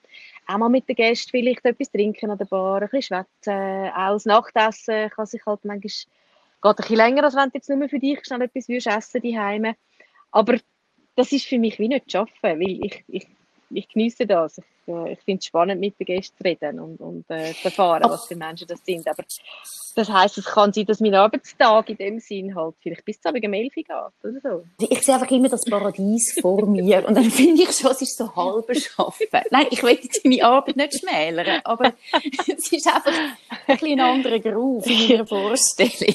[0.47, 4.13] auch mal mit den Gästen vielleicht etwas trinken an der Bar, ein bisschen schwätzen, auch
[4.13, 6.07] das Nachtessen kann sich halt manchmal, geht
[6.63, 9.75] ein bisschen länger, als wenn du jetzt nur für dich schnell etwas würdest essen daheim.
[10.31, 10.57] Aber
[11.17, 13.27] das ist für mich wie nicht zu arbeiten, weil ich, ich,
[13.71, 14.59] ich genieße das.
[14.59, 17.65] Ich, äh, ich finde es spannend, mit den Gästen zu reden und, und äh, zu
[17.65, 19.05] erfahren, was für Menschen das sind.
[19.07, 19.23] Aber
[19.95, 23.29] das heisst, es kann sein, dass mein Arbeitstag in dem Sinn halt vielleicht bis zu
[23.29, 24.63] um 11 geht oder so.
[24.77, 28.15] Ich sehe einfach immer das Paradies vor mir und dann finde ich schon, es ist
[28.15, 29.47] so halb Arbeiten.
[29.49, 31.93] Nein, ich will jetzt meine Arbeit nicht schmälern, aber
[32.47, 36.13] es ist einfach ein bisschen ein anderer Groove in meiner Vorstellung.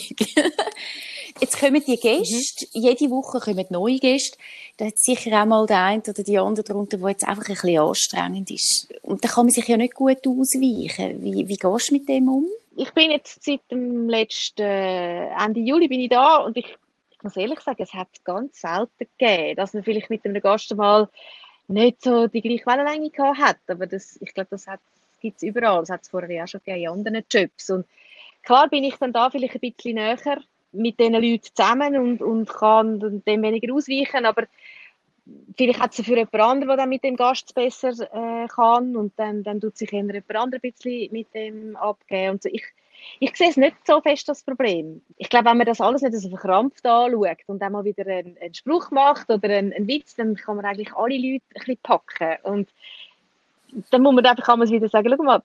[1.41, 2.83] Jetzt kommen die Gäste, mhm.
[2.83, 4.39] jede Woche kommen neue Gäste.
[4.77, 7.55] Da hat sicher auch mal der eine oder die andere darunter, der jetzt einfach ein
[7.55, 8.93] bisschen anstrengend ist.
[9.03, 11.23] Und da kann man sich ja nicht gut ausweichen.
[11.23, 12.47] Wie, wie gehst du mit dem um?
[12.77, 16.67] Ich bin jetzt seit dem letzten äh, Ende Juli bin ich da und ich,
[17.11, 20.75] ich muss ehrlich sagen, es hat ganz selten gegeben, dass man vielleicht mit einem Gast
[20.75, 21.09] mal
[21.69, 23.59] nicht so die gleiche Wellenlänge gehabt hat.
[23.69, 24.67] Aber das, ich glaube, das
[25.21, 25.81] gibt es überall.
[25.81, 27.71] Das hat es vorher ja auch schon gegeben in anderen Jobs.
[27.71, 27.87] Und
[28.43, 30.19] klar bin ich dann da vielleicht ein bisschen näher
[30.73, 34.47] mit diesen Leuten zusammen und, und kann dem weniger ausweichen, aber
[35.57, 39.13] vielleicht hat es für jemand anderen, der dann mit dem Gast besser äh, kann und
[39.19, 42.49] dann, dann tut sich jemand anderes ein bisschen mit dem abgeben und so.
[42.53, 42.65] Ich,
[43.21, 45.03] ich sehe es nicht so fest das Problem.
[45.17, 48.37] Ich glaube, wenn man das alles nicht so verkrampft anschaut und dann mal wieder einen,
[48.39, 51.79] einen Spruch macht oder einen, einen, Witz, dann kann man eigentlich alle Leute ein bisschen
[51.83, 52.69] packen und
[53.91, 55.43] dann muss man einfach einmal wieder sagen, schau mal,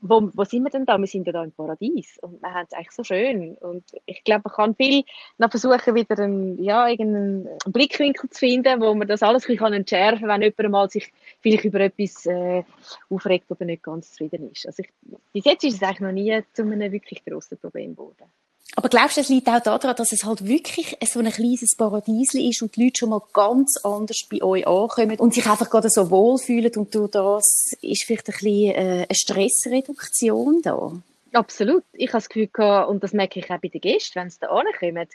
[0.00, 0.98] wo, wo sind wir denn da?
[0.98, 3.54] Wir sind ja da im Paradies und wir haben es eigentlich so schön.
[3.56, 5.04] Und ich glaube, man kann viel
[5.38, 9.72] noch versuchen, wieder einen, ja, irgendeinen Blickwinkel zu finden, wo man das alles ein bisschen
[9.72, 12.64] entschärfen kann, wenn jemand mal sich vielleicht über etwas äh,
[13.08, 14.66] aufregt oder nicht ganz zufrieden ist.
[14.66, 14.90] Also ich,
[15.32, 18.30] bis jetzt ist es eigentlich noch nie zu einem wirklich grossen Problem geworden.
[18.76, 22.48] Aber glaubst du, es liegt auch daran, dass es halt wirklich so ein kleines Paradiesli
[22.48, 25.90] ist und die Leute schon mal ganz anders bei euch ankommen und sich einfach gerade
[25.90, 30.92] so wohlfühlen und durch das ist vielleicht ein bisschen äh, eine Stressreduktion da?
[31.32, 31.84] Absolut.
[31.92, 34.38] Ich habe das Gefühl gehabt, und das merke ich auch bei den Gästen, wenn sie
[34.40, 35.08] da ankommen,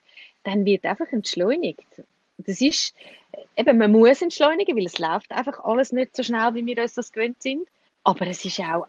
[0.44, 1.84] dann wird einfach entschleunigt.
[2.38, 2.94] Das ist,
[3.56, 6.94] eben, man muss entschleunigen, weil es läuft einfach alles nicht so schnell, wie wir uns
[6.94, 7.68] das gewöhnt sind.
[8.04, 8.88] Aber es ist auch,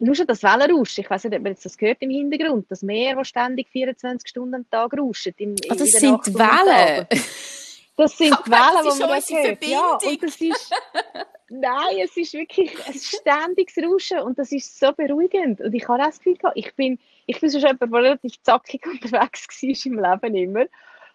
[0.00, 2.82] nur schon das Wellenrauschen, ich weiß nicht, ob man jetzt das gehört im Hintergrund, das
[2.82, 5.32] Meer, das ständig 24 Stunden am Tag rauscht.
[5.38, 7.06] Im, oh, das sind die Wellen?
[7.96, 9.66] Das sind die Wellen, die man das hört.
[9.66, 10.72] Ja, und das ist,
[11.48, 15.60] nein, es ist wirklich ein ständiges Rauschen und das ist so beruhigend.
[15.60, 18.42] Und ich habe auch das Gefühl gehabt, ich bin, ich bin schon jemand, der relativ
[18.42, 20.66] zackig unterwegs war im Leben immer.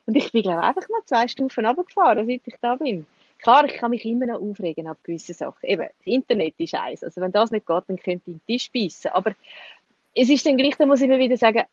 [0.06, 3.06] Und ich bin, glaube ich, einfach mal zwei Stufen runtergefahren, seit ich da bin.
[3.42, 5.66] Klar, ich kann mich immer noch aufregen ab gewissen Sachen.
[5.66, 7.04] Eben, das Internet ist eins.
[7.04, 9.12] Also wenn das nicht geht, dann könnte ich den Tisch beißen.
[9.12, 9.34] Aber
[10.14, 11.64] es ist dann gleich, da muss ich immer wieder sagen,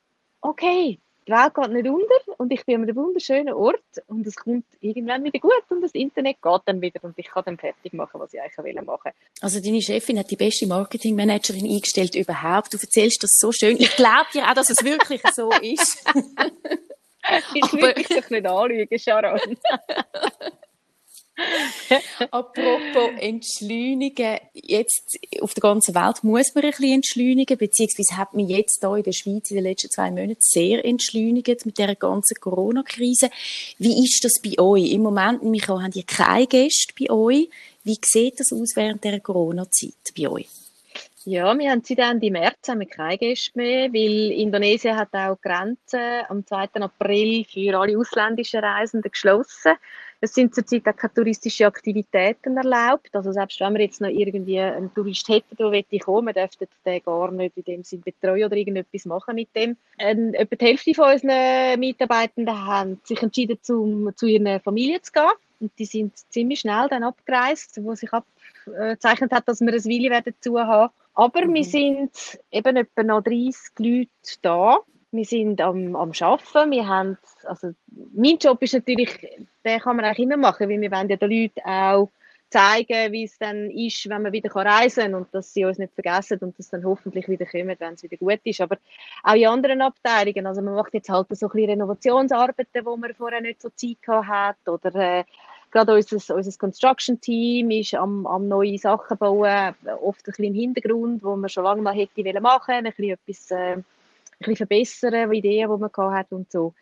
[0.40, 4.36] okay, die Welt geht nicht unter und ich bin an einem wunderschönen Ort und es
[4.36, 7.92] kommt irgendwann wieder gut und das Internet geht dann wieder und ich kann dann fertig
[7.94, 9.12] machen, was ich eigentlich machen will.
[9.40, 12.72] Also deine Chefin hat die beste Marketingmanagerin eingestellt überhaupt.
[12.74, 13.76] Du erzählst das so schön.
[13.80, 16.04] Ich glaube dir auch, dass es wirklich so ist.
[17.54, 19.40] ich will dich doch nicht anlügen, Sharon.
[22.30, 28.48] Apropos Entschleunigen, jetzt auf der ganzen Welt muss man ein bisschen entschleunigen, beziehungsweise hat man
[28.48, 32.36] jetzt hier in der Schweiz in den letzten zwei Monaten sehr entschleunigt mit der ganzen
[32.40, 33.30] Corona-Krise.
[33.78, 34.90] Wie ist das bei euch?
[34.92, 37.50] Im Moment, Michael, haben ihr keine Gäste bei euch.
[37.84, 40.48] Wie sieht das aus während der Corona-Zeit bei euch?
[41.28, 45.36] Ja, wir haben seit Ende März haben wir keine Gäste mehr, weil Indonesien hat auch
[45.42, 46.68] Grenzen am 2.
[46.74, 49.72] April für alle ausländischen Reisenden geschlossen.
[50.26, 53.14] Es sind zurzeit auch keine touristischen Aktivitäten erlaubt.
[53.14, 57.00] Also selbst wenn wir jetzt noch irgendwie einen Tourist hätten, der möchte kommen, dürften den
[57.04, 59.76] gar nicht in dem Sinn betreuen oder irgendetwas machen mit dem.
[60.00, 65.12] Ähm, etwa die Hälfte von unseren Mitarbeitenden haben sich entschieden, zum, zu ihren Familien zu
[65.12, 65.30] gehen.
[65.60, 70.10] Und die sind ziemlich schnell dann abgereist, wo sich abgezeichnet hat, dass wir ein Willi
[70.10, 70.92] werden zu haben.
[71.14, 71.54] Aber mhm.
[71.54, 72.10] wir sind
[72.50, 74.10] eben etwa noch 30 Leute
[74.42, 74.80] da
[75.16, 76.70] wir sind am, am Arbeiten.
[76.70, 77.72] Wir haben, also
[78.14, 79.18] mein Job ist natürlich,
[79.64, 82.10] den kann man auch immer machen, weil wir wollen ja den Leuten auch
[82.48, 85.94] zeigen, wie es dann ist, wenn man wieder reisen kann und dass sie uns nicht
[85.94, 88.60] vergessen und dass dann hoffentlich wieder kommen, wenn es wieder gut ist.
[88.60, 88.76] Aber
[89.24, 93.14] auch in anderen Abteilungen, also man macht jetzt halt so ein bisschen Renovationsarbeiten, wo man
[93.14, 95.24] vorher nicht so Zeit gehabt hat oder äh,
[95.72, 101.24] gerade unser, unser Construction-Team ist am, am neue Sachen bauen, oft ein bisschen im Hintergrund,
[101.24, 103.82] wo man schon lange mal hätte machen wollen, ein bisschen etwas äh,
[104.38, 106.74] bisschen verbessern, Ideen, die man hat und so.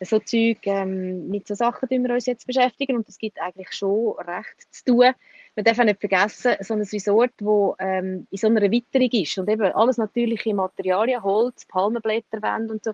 [0.00, 3.72] So Zeug, ähm, mit so Sachen tun wir uns jetzt beschäftigen und es gibt eigentlich
[3.72, 5.12] schon recht zu tun.
[5.54, 9.38] Man darf auch nicht vergessen, so ein Resort, das ähm, in so einer Witterung ist
[9.38, 12.92] und eben alles natürliche Materialien, Holz, Palmenblätterwände und so,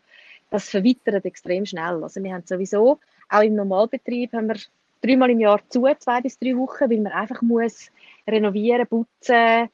[0.50, 2.02] das verwittert extrem schnell.
[2.02, 4.56] Also wir haben sowieso, auch im Normalbetrieb haben wir
[5.00, 7.90] dreimal im Jahr zu, zwei bis drei Wochen, weil man einfach muss
[8.26, 9.70] renovieren, putzen,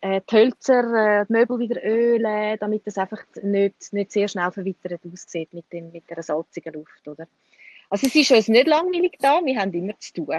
[0.00, 4.50] äh, die Hölzer, äh, die Möbel wieder ölen, damit es einfach nicht, nicht sehr schnell
[4.50, 7.06] verwittert aussieht mit, dem, mit der salzigen Luft.
[7.06, 7.26] Oder?
[7.90, 10.38] Also es ist uns nicht langweilig da, wir haben immer zu tun.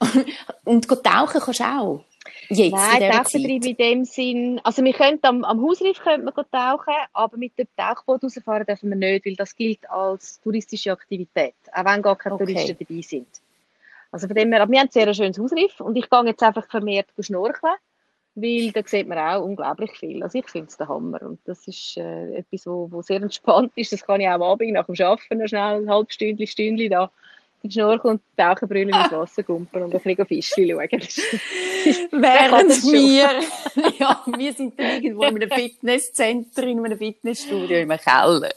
[0.64, 2.04] Und tauchen kannst du auch?
[2.48, 6.94] Jetzt, Nein, Tauchbetrieb in dem Sinn, also wir können am, am Hausriff könnte man tauchen,
[7.12, 11.84] aber mit dem Tauchboot rausfahren dürfen wir nicht, weil das gilt als touristische Aktivität, auch
[11.84, 12.44] wenn gar keine okay.
[12.44, 13.28] Touristen dabei sind.
[14.12, 16.42] Also von dem her, aber wir haben ein sehr schönes Hausriff und ich gehe jetzt
[16.42, 17.74] einfach vermehrt schnorcheln
[18.40, 20.22] weil da sieht man auch unglaublich viel.
[20.22, 23.72] Also ich finde es der Hammer und das ist äh, etwas, wo, wo sehr entspannt
[23.74, 23.92] ist.
[23.92, 26.90] Das kann ich auch am Abend nach dem Arbeiten noch schnell ein halbes Stündchen, Stündchen
[26.90, 27.10] da
[27.62, 30.88] den Schnorchel und Tauchenbrille ins Wasser gumpen und ein bisschen Fischchen schauen.
[32.12, 38.50] Während wir, ja, wir sind dann irgendwo in einem Fitnesscenter, in einem Fitnessstudio im Keller.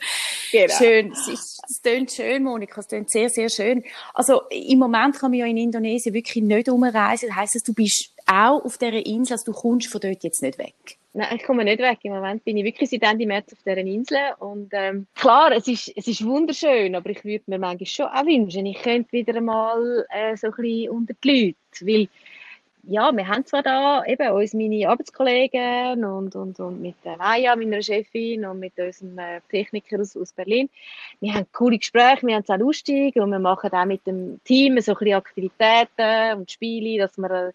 [0.52, 0.74] Genau.
[0.74, 3.84] Schön, es, ist, es tönt schön, Monika, es tönt sehr, sehr schön.
[4.14, 7.30] Also im Moment kann man ja in Indonesien wirklich nicht umreisen.
[7.30, 10.58] Das heisst, du bist auch auf dieser Insel, also du kommst von dort jetzt nicht
[10.58, 10.98] weg?
[11.14, 12.00] Nein, ich komme nicht weg.
[12.04, 14.18] Im Moment bin ich wirklich seit Ende März auf dieser Insel.
[14.40, 18.26] Und ähm, klar, es ist, es ist wunderschön, aber ich würde mir manchmal schon auch
[18.26, 21.86] wünschen, ich könnte wieder einmal äh, so ein bisschen unter die Leute.
[21.86, 22.08] Weil,
[22.84, 27.58] ja, wir haben zwar da eben uns meine Arbeitskollegen und, und, und mit der Maya,
[27.58, 30.70] meiner Chefin, und mit unserem äh, Techniker aus, aus Berlin.
[31.20, 34.40] Wir haben coole Gespräche, wir haben es auch lustig und wir machen auch mit dem
[34.46, 37.52] Team so ein bisschen Aktivitäten und Spiele, dass wir äh,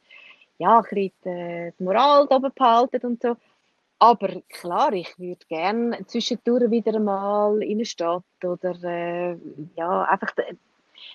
[0.58, 3.36] ja, ein bisschen die, die Moral oben behalten und so.
[3.98, 9.36] Aber klar, ich würde gerne zwischendurch wieder mal in eine Stadt oder äh,
[9.74, 10.34] ja, einfach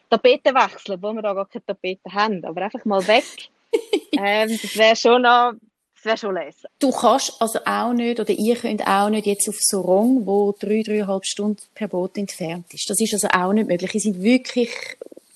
[0.09, 3.23] Tapeten wechseln, wo wir da gar keine Tapeten haben, aber einfach mal weg.
[4.13, 5.53] ähm, das wäre schon noch,
[5.95, 6.67] das wäre schon lesen.
[6.79, 10.81] Du kannst also auch nicht, oder ihr könnt auch nicht jetzt auf Sorong, wo drei,
[10.81, 12.89] dreieinhalb Stunden per Boot entfernt ist.
[12.89, 13.93] Das ist also auch nicht möglich.
[13.93, 14.71] Ihr seid wirklich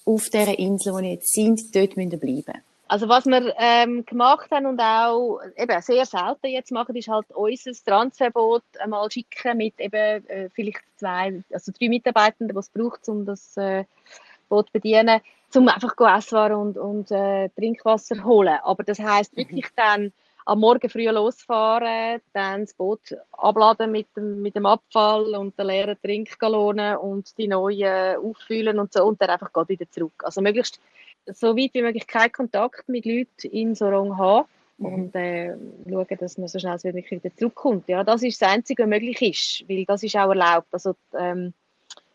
[0.04, 2.62] auf dieser Insel, wo ihr jetzt sind, dort müsst ihr bleiben.
[2.88, 7.26] Also was wir ähm, gemacht haben und auch eben sehr selten jetzt machen, ist halt
[7.32, 13.10] unser Transferboot einmal schicken mit eben äh, vielleicht zwei, also drei Mitarbeitenden, die es braucht,
[13.10, 13.86] um das äh,
[14.50, 15.20] Boot zu bedienen,
[15.56, 18.60] um einfach Esswaren und, und äh, Trinkwasser holen.
[18.62, 19.38] Aber das heißt mhm.
[19.38, 20.12] wirklich dann
[20.46, 25.66] am Morgen früh losfahren, dann das Boot abladen mit dem, mit dem Abfall und der
[25.66, 30.22] leeren Trinkgalonen und die neuen auffüllen und so und dann einfach wieder zurück.
[30.24, 30.80] Also möglichst
[31.28, 34.86] so weit wie möglich keinen Kontakt mit Leuten in Sorong haben mhm.
[34.86, 35.56] und äh,
[35.90, 37.88] schauen, dass man so schnell wie möglich wieder zurückkommt.
[37.88, 40.68] Ja, das ist das Einzige, was möglich ist, weil das ist auch erlaubt.
[40.72, 41.54] Also ähm,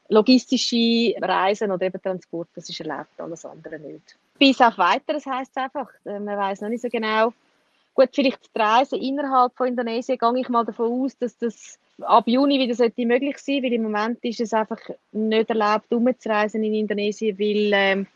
[0.09, 4.17] logistische Reisen oder eben Transport, das ist erlaubt, alles andere nicht.
[4.39, 7.33] Bis auf weiteres heisst es einfach, äh, man weiß noch nicht so genau.
[7.95, 12.27] Gut, vielleicht die Reise innerhalb von Indonesien, gehe ich mal davon aus, dass das ab
[12.27, 14.81] Juni wieder sollte möglich sein, weil im Moment ist es einfach
[15.13, 18.07] nicht erlaubt, umzureisen in Indonesien, weil ähm,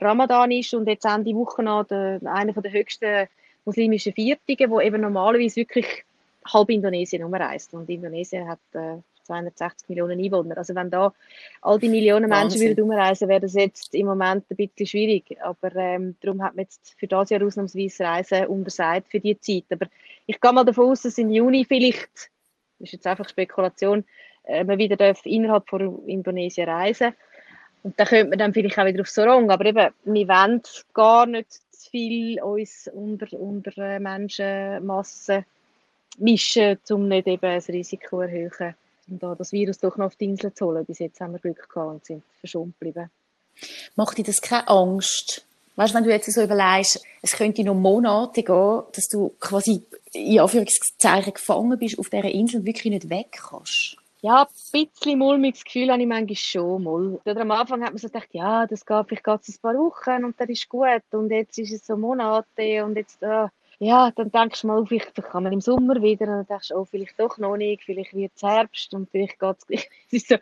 [0.00, 3.28] Ramadan ist und jetzt Ende Woche noch der, einer der höchsten
[3.64, 6.04] muslimischen Viertigen, wo eben normalerweise wirklich
[6.46, 7.74] halb Indonesien umreist.
[7.74, 10.56] Und Indonesien hat äh, 260 Millionen Einwohner.
[10.56, 11.12] Also wenn da
[11.60, 15.36] all die Millionen Menschen würden umreisen, wäre das jetzt im Moment ein bisschen schwierig.
[15.42, 19.64] Aber ähm, darum hat man jetzt für das Jahr ausnahmsweise Reisen untersagt für die Zeit.
[19.70, 19.86] Aber
[20.26, 22.10] ich gehe mal davon aus, dass im Juni vielleicht,
[22.78, 24.04] das ist jetzt einfach Spekulation,
[24.44, 27.12] äh, man wieder darf innerhalb von Indonesien reisen
[27.82, 29.50] und dann könnte man dann vielleicht auch wieder auf Sorong.
[29.50, 30.62] Aber eben, wir wollen
[30.92, 35.44] gar nicht zu viel uns unter, unter Menschenmassen
[36.18, 38.74] mischen, um nicht eben das Risiko zu erhöhen,
[39.08, 40.84] um da das Virus doch noch auf die Insel zu holen.
[40.84, 43.10] Bis jetzt haben wir Glück gehabt und sind verschont geblieben.
[43.96, 45.44] Macht dir das keine Angst?
[45.76, 50.40] Weißt wenn du jetzt so überlegst, es könnte noch Monate gehen, dass du quasi in
[50.40, 53.96] Anführungszeichen gefangen bist auf dieser Insel und wirklich nicht weg kannst?
[54.20, 57.20] Ja, ein bisschen mulmiges Gefühl habe ich manchmal schon mal.
[57.24, 60.40] Oder am Anfang hat man so gedacht, ja, das geht, vielleicht ein paar Wochen und
[60.40, 61.02] dann ist gut.
[61.12, 63.46] Und jetzt ist es so Monate und jetzt, äh,
[63.78, 66.74] ja, dann denkst du mal, vielleicht kann man im Sommer wieder und dann denkst du,
[66.74, 70.34] oh, vielleicht doch noch nicht, vielleicht wird es Herbst und vielleicht geht es so,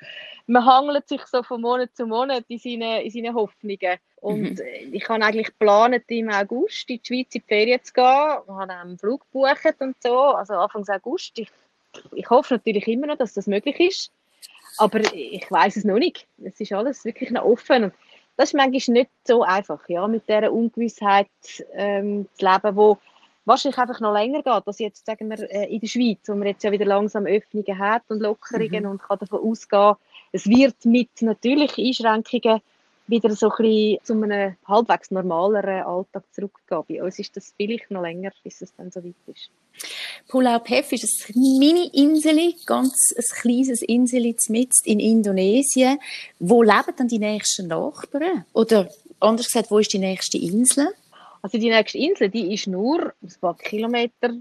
[0.47, 3.99] man hangelt sich so von Monat zu Monat in seinen, in seine Hoffnungen.
[4.23, 4.95] Und mhm.
[4.95, 8.55] ich habe eigentlich geplant, im August in die Schweiz in die Ferien zu gehen, ich
[8.55, 11.39] habe einen Flug gebucht und so, also Anfang August.
[11.39, 11.51] Ich
[12.13, 14.11] ich hoffe natürlich immer noch, dass das möglich ist.
[14.79, 16.27] Aber ich weiß es noch nicht.
[16.45, 17.85] Es ist alles wirklich noch offen.
[17.85, 17.95] Und
[18.37, 21.29] das ist manchmal nicht so einfach, ja, mit dieser Ungewissheit
[21.73, 22.99] ähm, zu leben, wo
[23.47, 26.49] wahrscheinlich einfach noch länger geht, als jetzt, sagen wir, äh, in der Schweiz, wo man
[26.49, 28.91] jetzt ja wieder langsam Öffnungen hat und Lockerungen mhm.
[28.91, 29.95] und kann davon ausgehen,
[30.33, 32.61] es wird mit natürlich Einschränkungen
[33.07, 36.83] wieder so ein bisschen zu einem halbwegs normaleren Alltag zurückgehen.
[36.89, 39.51] Bei uns ist das vielleicht noch länger, bis es dann so weit ist.
[40.29, 44.35] Pulau Pef ist ein Mini-Insel, ganz ein kleines Insel
[44.85, 45.99] in Indonesien.
[46.39, 48.45] Wo leben dann die nächsten Nachbarn?
[48.53, 48.89] Oder
[49.21, 50.89] anders gesagt, wo ist die nächste Insel?
[51.43, 54.35] Also die nächste Insel, die ist nur ein paar Kilometer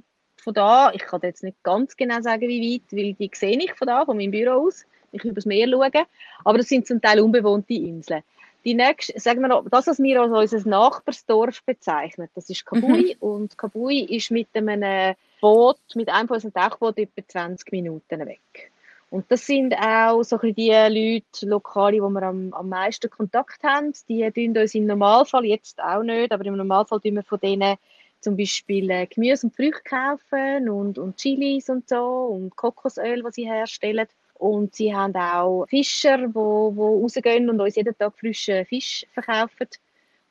[0.44, 0.92] von da.
[0.94, 4.06] Ich kann jetzt nicht ganz genau sagen, wie weit, weil die sehe ich von da,
[4.06, 4.86] von meinem Büro aus.
[5.12, 6.06] Ich kann übers Meer schauen.
[6.44, 8.24] Aber das sind zum Teil unbewohnte Inseln.
[8.66, 13.16] Die nächste, sagen wir noch, das, was wir als unser Nachbarsdorf bezeichnen, das ist Kabui.
[13.16, 13.28] Mhm.
[13.28, 18.72] Und Kabui ist mit einem Boot, mit einem von unseren Dachboot etwa 20 Minuten weg.
[19.12, 23.94] Und das sind auch so die Leute, Lokale, wo wir am, am meisten Kontakt haben.
[24.10, 27.78] Die tun uns im Normalfall, jetzt auch nicht, aber im Normalfall tun wir von denen
[28.20, 33.36] zum Beispiel äh, Gemüse und Früchte kaufen und, und Chilis und so und Kokosöl, was
[33.36, 34.08] sie herstellen.
[34.38, 39.06] Und sie haben auch Fischer, die wo, wo rausgehen und uns jeden Tag frischen Fisch
[39.14, 39.68] verkaufen,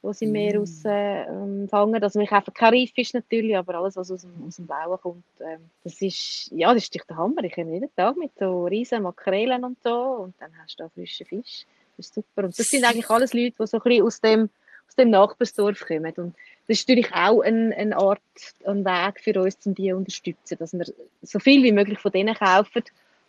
[0.03, 0.59] wo sie mehr mm.
[0.59, 2.03] raus äh, fangen.
[2.03, 5.25] Also wir kaufen kein Reiffisch natürlich, aber alles, was aus dem, aus dem Blauen kommt.
[5.41, 7.43] Ähm, das ist, ja, das ist der Hammer.
[7.45, 10.91] Ich komme jeden Tag mit so riesen Makrelen und so und dann hast du da
[10.91, 11.65] frischen Fisch.
[11.97, 12.45] Das ist super.
[12.45, 14.51] Und das sind eigentlich alles Leute, die so ein bisschen aus dem,
[14.87, 16.13] aus dem Nachbarsdorf kommen.
[16.17, 16.35] Und
[16.69, 18.21] das ist natürlich auch eine, eine Art,
[18.67, 20.85] ein Weg für uns, um die zu unterstützen, dass wir
[21.23, 22.85] so viel wie möglich von denen kaufen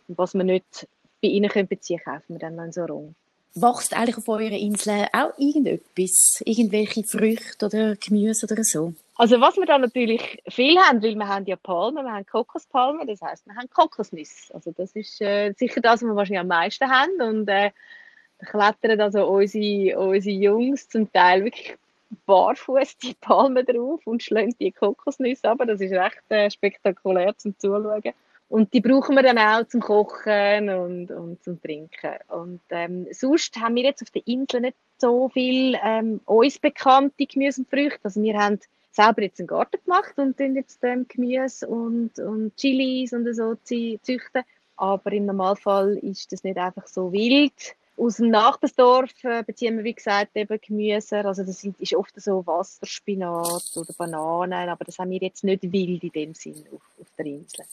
[0.08, 0.88] und was wir nicht
[1.22, 3.14] bei ihnen können beziehen können, kaufen wir dann in so rum.
[3.54, 6.42] Wächst eigentlich auf eurer Insel auch irgendetwas?
[6.44, 8.92] Irgendwelche Früchte oder Gemüse oder so?
[9.14, 13.06] Also was wir da natürlich viel haben, weil wir haben ja Palmen, wir haben Kokospalmen,
[13.06, 14.52] das heißt, wir haben Kokosnüsse.
[14.52, 17.70] Also das ist äh, sicher das, was wir wahrscheinlich am meisten haben und äh,
[18.38, 21.78] da klettern also unsere, unsere Jungs zum Teil wirklich
[22.26, 25.62] barfuß die Palmen drauf und schlagen die Kokosnüsse ab.
[25.66, 28.02] Das ist recht äh, spektakulär zum Zuschauen.
[28.48, 32.14] Und die brauchen wir dann auch zum Kochen und, und zum Trinken.
[32.28, 37.26] Und ähm, sonst haben wir jetzt auf der Insel nicht so viel ähm, uns bekannte
[37.26, 38.00] Gemüse und Früchte.
[38.04, 38.60] Also wir haben
[38.92, 43.56] selber jetzt einen Garten gemacht und dann jetzt ähm, Gemüse und, und Chilis und so
[43.56, 44.42] züchten.
[44.76, 47.74] Aber im Normalfall ist das nicht einfach so wild.
[47.98, 51.24] Aus dem Nachbarsdorf äh, beziehen wir, wie gesagt, eben Gemüse.
[51.24, 56.04] Also das ist oft so Wasserspinat oder Bananen, aber das haben wir jetzt nicht wild
[56.04, 57.64] in dem Sinn auf, auf der Insel.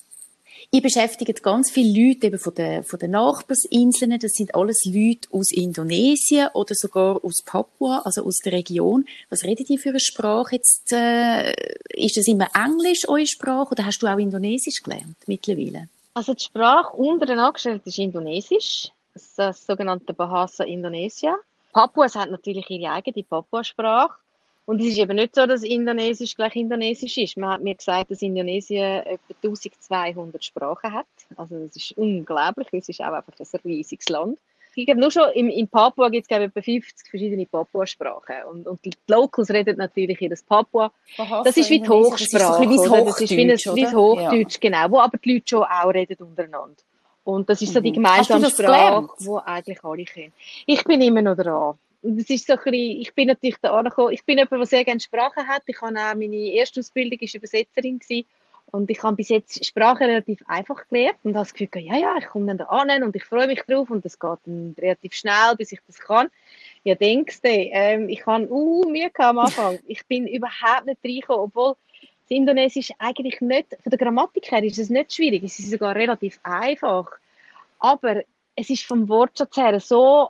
[0.72, 4.18] Ihr beschäftigt ganz viele Leute eben von den, von den Nachbarsinseln.
[4.20, 9.06] Das sind alles Leute aus Indonesien oder sogar aus Papua, also aus der Region.
[9.30, 10.92] Was redet ihr für eine Sprache jetzt?
[10.92, 11.54] Äh,
[11.90, 15.90] ist das immer Englisch, eure Sprache, oder hast du auch Indonesisch gelernt mittlerweile?
[16.14, 18.90] Also die Sprache untereinander gestellt ist Indonesisch,
[19.36, 21.36] das sogenannte Bahasa Indonesia.
[21.72, 24.14] Papuas hat natürlich ihre eigene Papua-Sprache.
[24.66, 27.38] Und es ist eben nicht so, dass Indonesisch gleich Indonesisch ist.
[27.38, 31.06] Man hat mir gesagt, dass Indonesien etwa 1200 Sprachen hat.
[31.36, 32.68] Also das ist unglaublich.
[32.72, 34.40] Es ist auch einfach ein riesiges Land.
[34.76, 38.36] Ich glaube, nur schon in, in Papua gibt es etwa 50 verschiedene Papua-Sprachen.
[38.50, 40.92] Und, und, die Locals reden natürlich in das Papua.
[41.18, 42.66] Das ist wie die Hochsprache.
[42.66, 44.70] Das ist, so das ist wie, ein, wie Hochdeutsch, ja.
[44.70, 44.92] genau.
[44.92, 46.82] Wo aber die Leute schon auch reden untereinander.
[47.24, 47.96] Und das ist so die mhm.
[47.96, 50.34] gemeinsame Sprache, die eigentlich alle kennen.
[50.66, 54.12] Ich bin immer noch dran das ist so ein bisschen, ich bin natürlich da angekommen,
[54.12, 55.64] ich bin jemand, der sehr gerne Sprachen hat.
[55.68, 58.26] Ich habe auch meine erste Ausbildung ist Übersetzerin gewesen.
[58.72, 62.16] Und ich habe bis jetzt Sprache relativ einfach gelernt und habe das Gefühl, ja, ja,
[62.18, 65.14] ich komme dann da an und ich freue mich drauf und es geht dann relativ
[65.14, 66.30] schnell, bis ich das kann.
[66.84, 69.80] Ja, denkst du, ähm, ich habe uh, Mühe am Anfang.
[69.88, 74.80] Ich bin überhaupt nicht reingekommen, obwohl das Indonesisch eigentlich nicht, von der Grammatik her ist
[74.80, 77.12] es nicht schwierig, es ist sogar relativ einfach.
[77.78, 78.24] Aber
[78.56, 80.30] es ist vom Wortschatz her so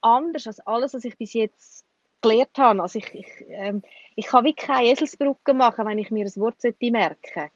[0.00, 1.84] anders als alles, was ich bis jetzt
[2.20, 2.82] gelernt habe.
[2.82, 3.82] Also ich, ich, ähm,
[4.16, 7.50] ich kann wirklich keine Eselsbrücke machen, wenn ich mir ein Wort merken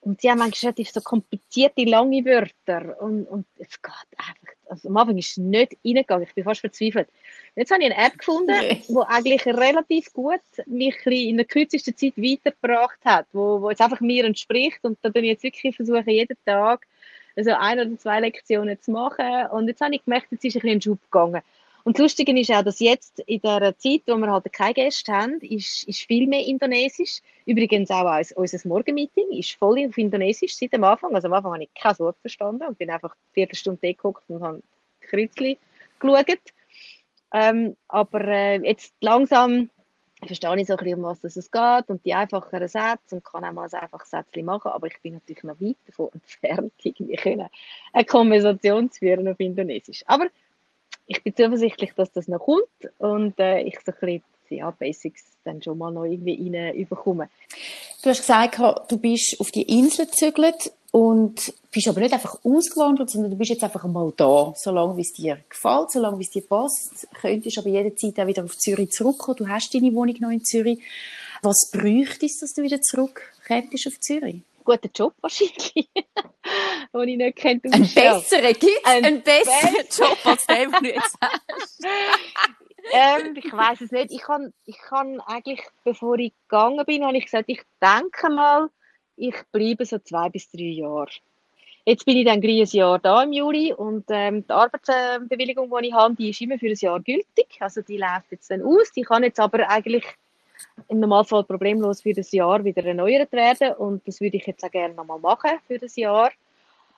[0.00, 3.00] Und sie haben manchmal relativ so komplizierte, lange Wörter.
[3.00, 4.54] Und, und es geht einfach.
[4.68, 6.26] Also am Anfang ist es nicht reingegangen.
[6.26, 7.08] Ich bin fast verzweifelt.
[7.56, 8.54] Jetzt habe ich eine App gefunden,
[8.88, 14.00] die eigentlich relativ gut mich in der kürzesten Zeit weitergebracht hat, wo, wo jetzt einfach
[14.00, 14.80] mir entspricht.
[14.82, 16.86] Und da versuche ich jetzt wirklich versuchen, jeden Tag
[17.36, 19.46] also ein oder zwei Lektionen zu machen.
[19.52, 21.42] Und jetzt habe ich gemerkt, jetzt ist ein bisschen ein Schub gegangen.
[21.84, 25.12] Und das Lustige ist auch, dass jetzt in der Zeit, wo wir halt keine Gäste
[25.12, 27.20] haben, ist, ist viel mehr Indonesisch.
[27.44, 31.14] Übrigens auch unser Morgenmeeting ist voll auf Indonesisch seit dem Anfang.
[31.14, 34.42] Also am Anfang habe ich kein Wort verstanden und bin einfach eine Viertelstunde geguckt und
[34.42, 34.62] habe
[35.00, 35.58] Kritzli
[35.98, 36.38] geschaut.
[37.34, 39.70] Ähm, aber äh, jetzt langsam
[40.26, 43.44] verstehe ich so ein bisschen, um was es geht und die einfacheren Sätze und kann
[43.44, 47.16] auch mal ein einfaches Sätzchen machen, aber ich bin natürlich noch weit davon entfernt, irgendwie
[47.16, 47.48] können,
[47.92, 50.04] eine Konversation zu führen auf Indonesisch.
[50.06, 50.28] Aber
[51.06, 55.24] ich bin zuversichtlich, dass das noch kommt und äh, ich so ein bisschen ja, Basics
[55.44, 57.28] dann schon mal noch irgendwie reinbekomme.
[58.02, 58.58] Du hast gesagt,
[58.90, 63.50] du bist auf die Insel gezügelt und bist aber nicht einfach ausgewandert, sondern du bist
[63.50, 67.08] jetzt einfach mal da, solange es dir gefällt, solange es dir passt.
[67.20, 69.38] Könntest aber jederzeit auch wieder auf Zürich zurückkommen.
[69.38, 70.80] Du hast deine Wohnung noch in Zürich.
[71.40, 74.42] Was bräuchte es, dass du wieder zurückkommst auf Zürich?
[74.64, 75.72] Guten Job wahrscheinlich.
[76.92, 77.64] den ich nicht kennt.
[77.64, 78.84] Ein besseren gibt es?
[78.84, 81.84] Ein, ein besseren Job als den, den du jetzt hast?
[82.92, 84.10] ähm, ich weiß es nicht.
[84.10, 88.68] Ich kann, ich kann eigentlich, bevor ich gegangen bin, habe ich gesagt, ich denke mal,
[89.16, 91.10] ich bleibe so zwei bis drei Jahre.
[91.84, 95.92] Jetzt bin ich dann ein Jahr da im Juli und ähm, die Arbeitsbewilligung, die ich
[95.92, 97.56] habe, die ist immer für ein Jahr gültig.
[97.58, 98.92] Also die läuft jetzt dann aus.
[98.92, 100.04] Die kann jetzt aber eigentlich
[100.88, 104.70] im Normalfall problemlos für das Jahr wieder erneuert werden und das würde ich jetzt auch
[104.70, 106.30] gerne nochmal machen für das Jahr.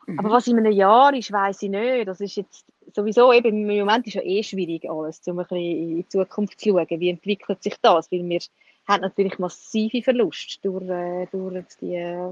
[0.07, 0.19] Mhm.
[0.19, 2.09] Aber was in einem Jahr ist, weiß ich nicht.
[2.09, 5.59] Das ist jetzt sowieso eben im Moment ist ja eh schwierig alles, um ein bisschen
[5.59, 7.01] in die Zukunft zu schauen.
[7.01, 8.11] Wie entwickelt sich das?
[8.11, 8.41] Weil wir
[8.87, 12.31] haben natürlich massive Verluste durch, äh, durch die, äh,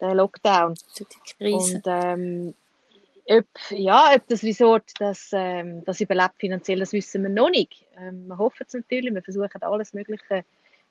[0.00, 0.74] den Lockdown.
[1.38, 2.54] Und ähm,
[3.28, 7.86] ob, ja, ob das Resort das, ähm, das überlebt finanziell, das wissen wir noch nicht.
[7.98, 10.44] Ähm, wir hoffen es natürlich, wir versuchen alles Mögliche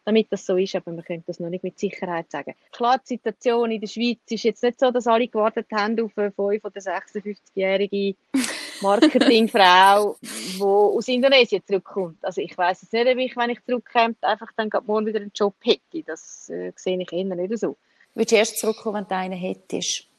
[0.06, 2.56] damit das so ist, aber man könnte das noch nicht mit Sicherheit sagen.
[2.72, 6.12] Klar, die Situation in der Schweiz ist jetzt nicht so, dass alle gewartet haben auf
[6.18, 8.16] eine 5- oder 56-jährige
[8.82, 12.18] Marketingfrau, die aus Indonesien zurückkommt.
[12.24, 15.32] Also ich weiß es nicht, ob ich, wenn ich zurückkomme, einfach dann morgen wieder einen
[15.36, 16.04] Job hätte.
[16.06, 17.78] Das äh, sehe ich eher nicht so.
[18.16, 20.11] Würdest du erst zurückkommen, wenn du einen hättest?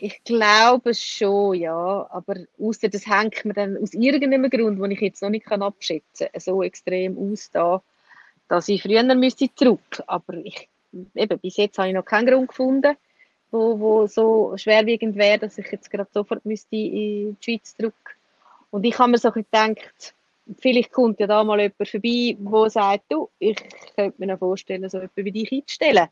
[0.00, 2.06] Ich glaube schon, ja.
[2.10, 6.28] Aber außer das hängt mir dann aus irgendeinem Grund, den ich jetzt noch nicht abschätzen
[6.32, 7.82] kann, so extrem aus da
[8.48, 10.02] dass ich früher müsste zurück.
[10.06, 10.68] Aber ich,
[11.14, 12.96] eben, bis jetzt habe ich noch keinen Grund gefunden,
[13.50, 18.16] wo, wo so schwerwiegend wäre, dass ich jetzt gerade sofort müsste in die Schweiz zurück.
[18.70, 20.14] Und ich habe mir so gedacht,
[20.58, 23.56] vielleicht kommt ja da mal jemand vorbei, der sagt, du, ich
[23.94, 26.08] könnte mir noch vorstellen, so jemanden wie dich einzustellen.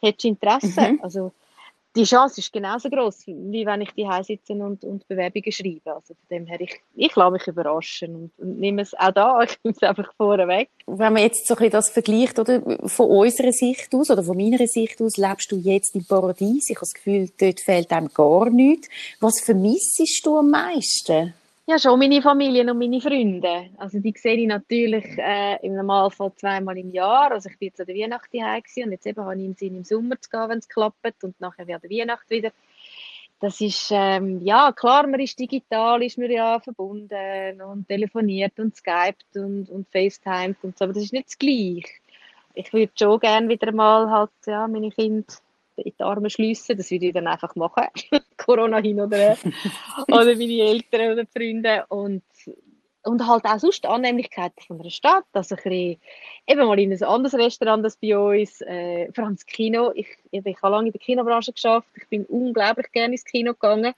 [0.00, 0.92] Hättest du Interesse?
[0.92, 1.00] Mhm.
[1.02, 1.32] Also,
[1.98, 5.94] die Chance ist genauso groß, wie wenn ich die sitze und, und Bewerbungen schreibe.
[5.94, 9.42] Also von dem her, ich, ich lasse mich überraschen und, und nehme es auch da,
[9.42, 10.70] ich nehme es einfach vorweg.
[10.86, 14.36] Wenn man jetzt so ein bisschen das vergleicht, oder, von unserer Sicht aus oder von
[14.36, 16.70] meiner Sicht aus, lebst du jetzt im Paradies.
[16.70, 18.88] Ich habe das Gefühl, dort fehlt einem gar nichts.
[19.18, 21.34] Was vermisst du am meisten?
[21.70, 23.68] Ja, schon meine Familie und meine Freunde.
[23.76, 27.30] Also die sehe ich natürlich äh, im Normalfall zweimal im Jahr.
[27.30, 29.76] Also ich bin jetzt an der Weihnacht daheim und jetzt eben habe ich im Sinn,
[29.76, 32.52] im Sommer zu gehen, wenn es klappt und nachher wieder Weihnacht wieder.
[33.38, 38.74] Das ist, ähm, ja, klar, man ist digital, ist man ja verbunden und telefoniert und
[38.74, 42.00] skypt und, und facetimed und so, aber das ist nicht das Gleiche.
[42.54, 45.26] Ich würde schon gerne wieder mal halt, ja, meine Kinder
[45.82, 46.76] in die Arme schliessen.
[46.76, 47.84] Das würde ich dann einfach machen.
[48.36, 49.38] Corona hin oder her.
[50.08, 51.84] oder meine Eltern oder Freunde.
[51.88, 52.22] Und,
[53.04, 55.24] und halt auch sonst die Annehmlichkeiten von einer Stadt.
[55.32, 56.00] Also ein bisschen,
[56.46, 58.60] eben mal in ein anderes Restaurant als bei uns.
[58.62, 59.92] Äh, vor allem das Kino.
[59.94, 61.88] Ich, ich, ich habe lange in der Kinobranche geschafft.
[61.96, 63.94] Ich bin unglaublich gerne ins Kino gegangen.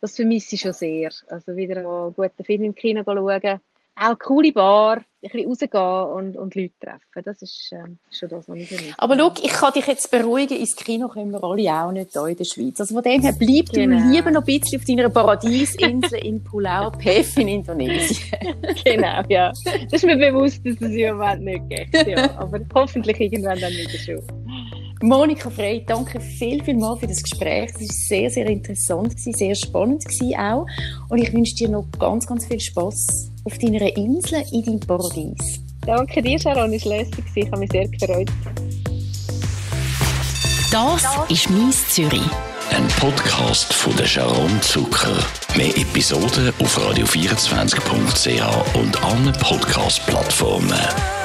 [0.00, 1.10] Das vermisse ich schon sehr.
[1.28, 3.60] Also wieder einen guten Film im Kino schauen
[3.96, 7.22] auch coole Bar, ein bisschen rausgehen und, und Leute treffen.
[7.24, 8.94] Das ist ähm, schon das, was ich vermisse.
[8.98, 12.26] Aber schau, ich kann dich jetzt beruhigen, ins Kino kommen wir alle auch nicht hier
[12.26, 12.80] in der Schweiz.
[12.80, 13.98] Also von dem her, bleib genau.
[13.98, 18.38] du lieber noch ein bisschen auf deiner Paradiesinsel in Pulau Pef in Indonesien.
[18.84, 19.52] genau, ja.
[19.90, 22.06] Das ist mir bewusst, dass es im Moment nicht geht.
[22.06, 22.38] Ja.
[22.38, 24.22] Aber hoffentlich irgendwann dann wieder schon.
[25.02, 27.70] Monika Frey, danke viel, viel mal für das Gespräch.
[27.74, 30.04] Es war sehr, sehr interessant, sehr spannend
[30.38, 30.66] auch.
[31.08, 35.60] Und ich wünsche dir noch ganz, ganz viel Spaß auf deiner Insel in deinem Paradies.
[35.86, 37.24] Danke dir, Sharon, es war lässig.
[37.34, 38.28] Ich habe mich sehr gefreut.
[40.70, 42.22] Das ist «Mies Zürich».
[42.70, 45.16] Ein Podcast von der Sharon Zucker.
[45.56, 51.23] Mehr Episoden auf radio24.ch und allen Podcast-Plattformen.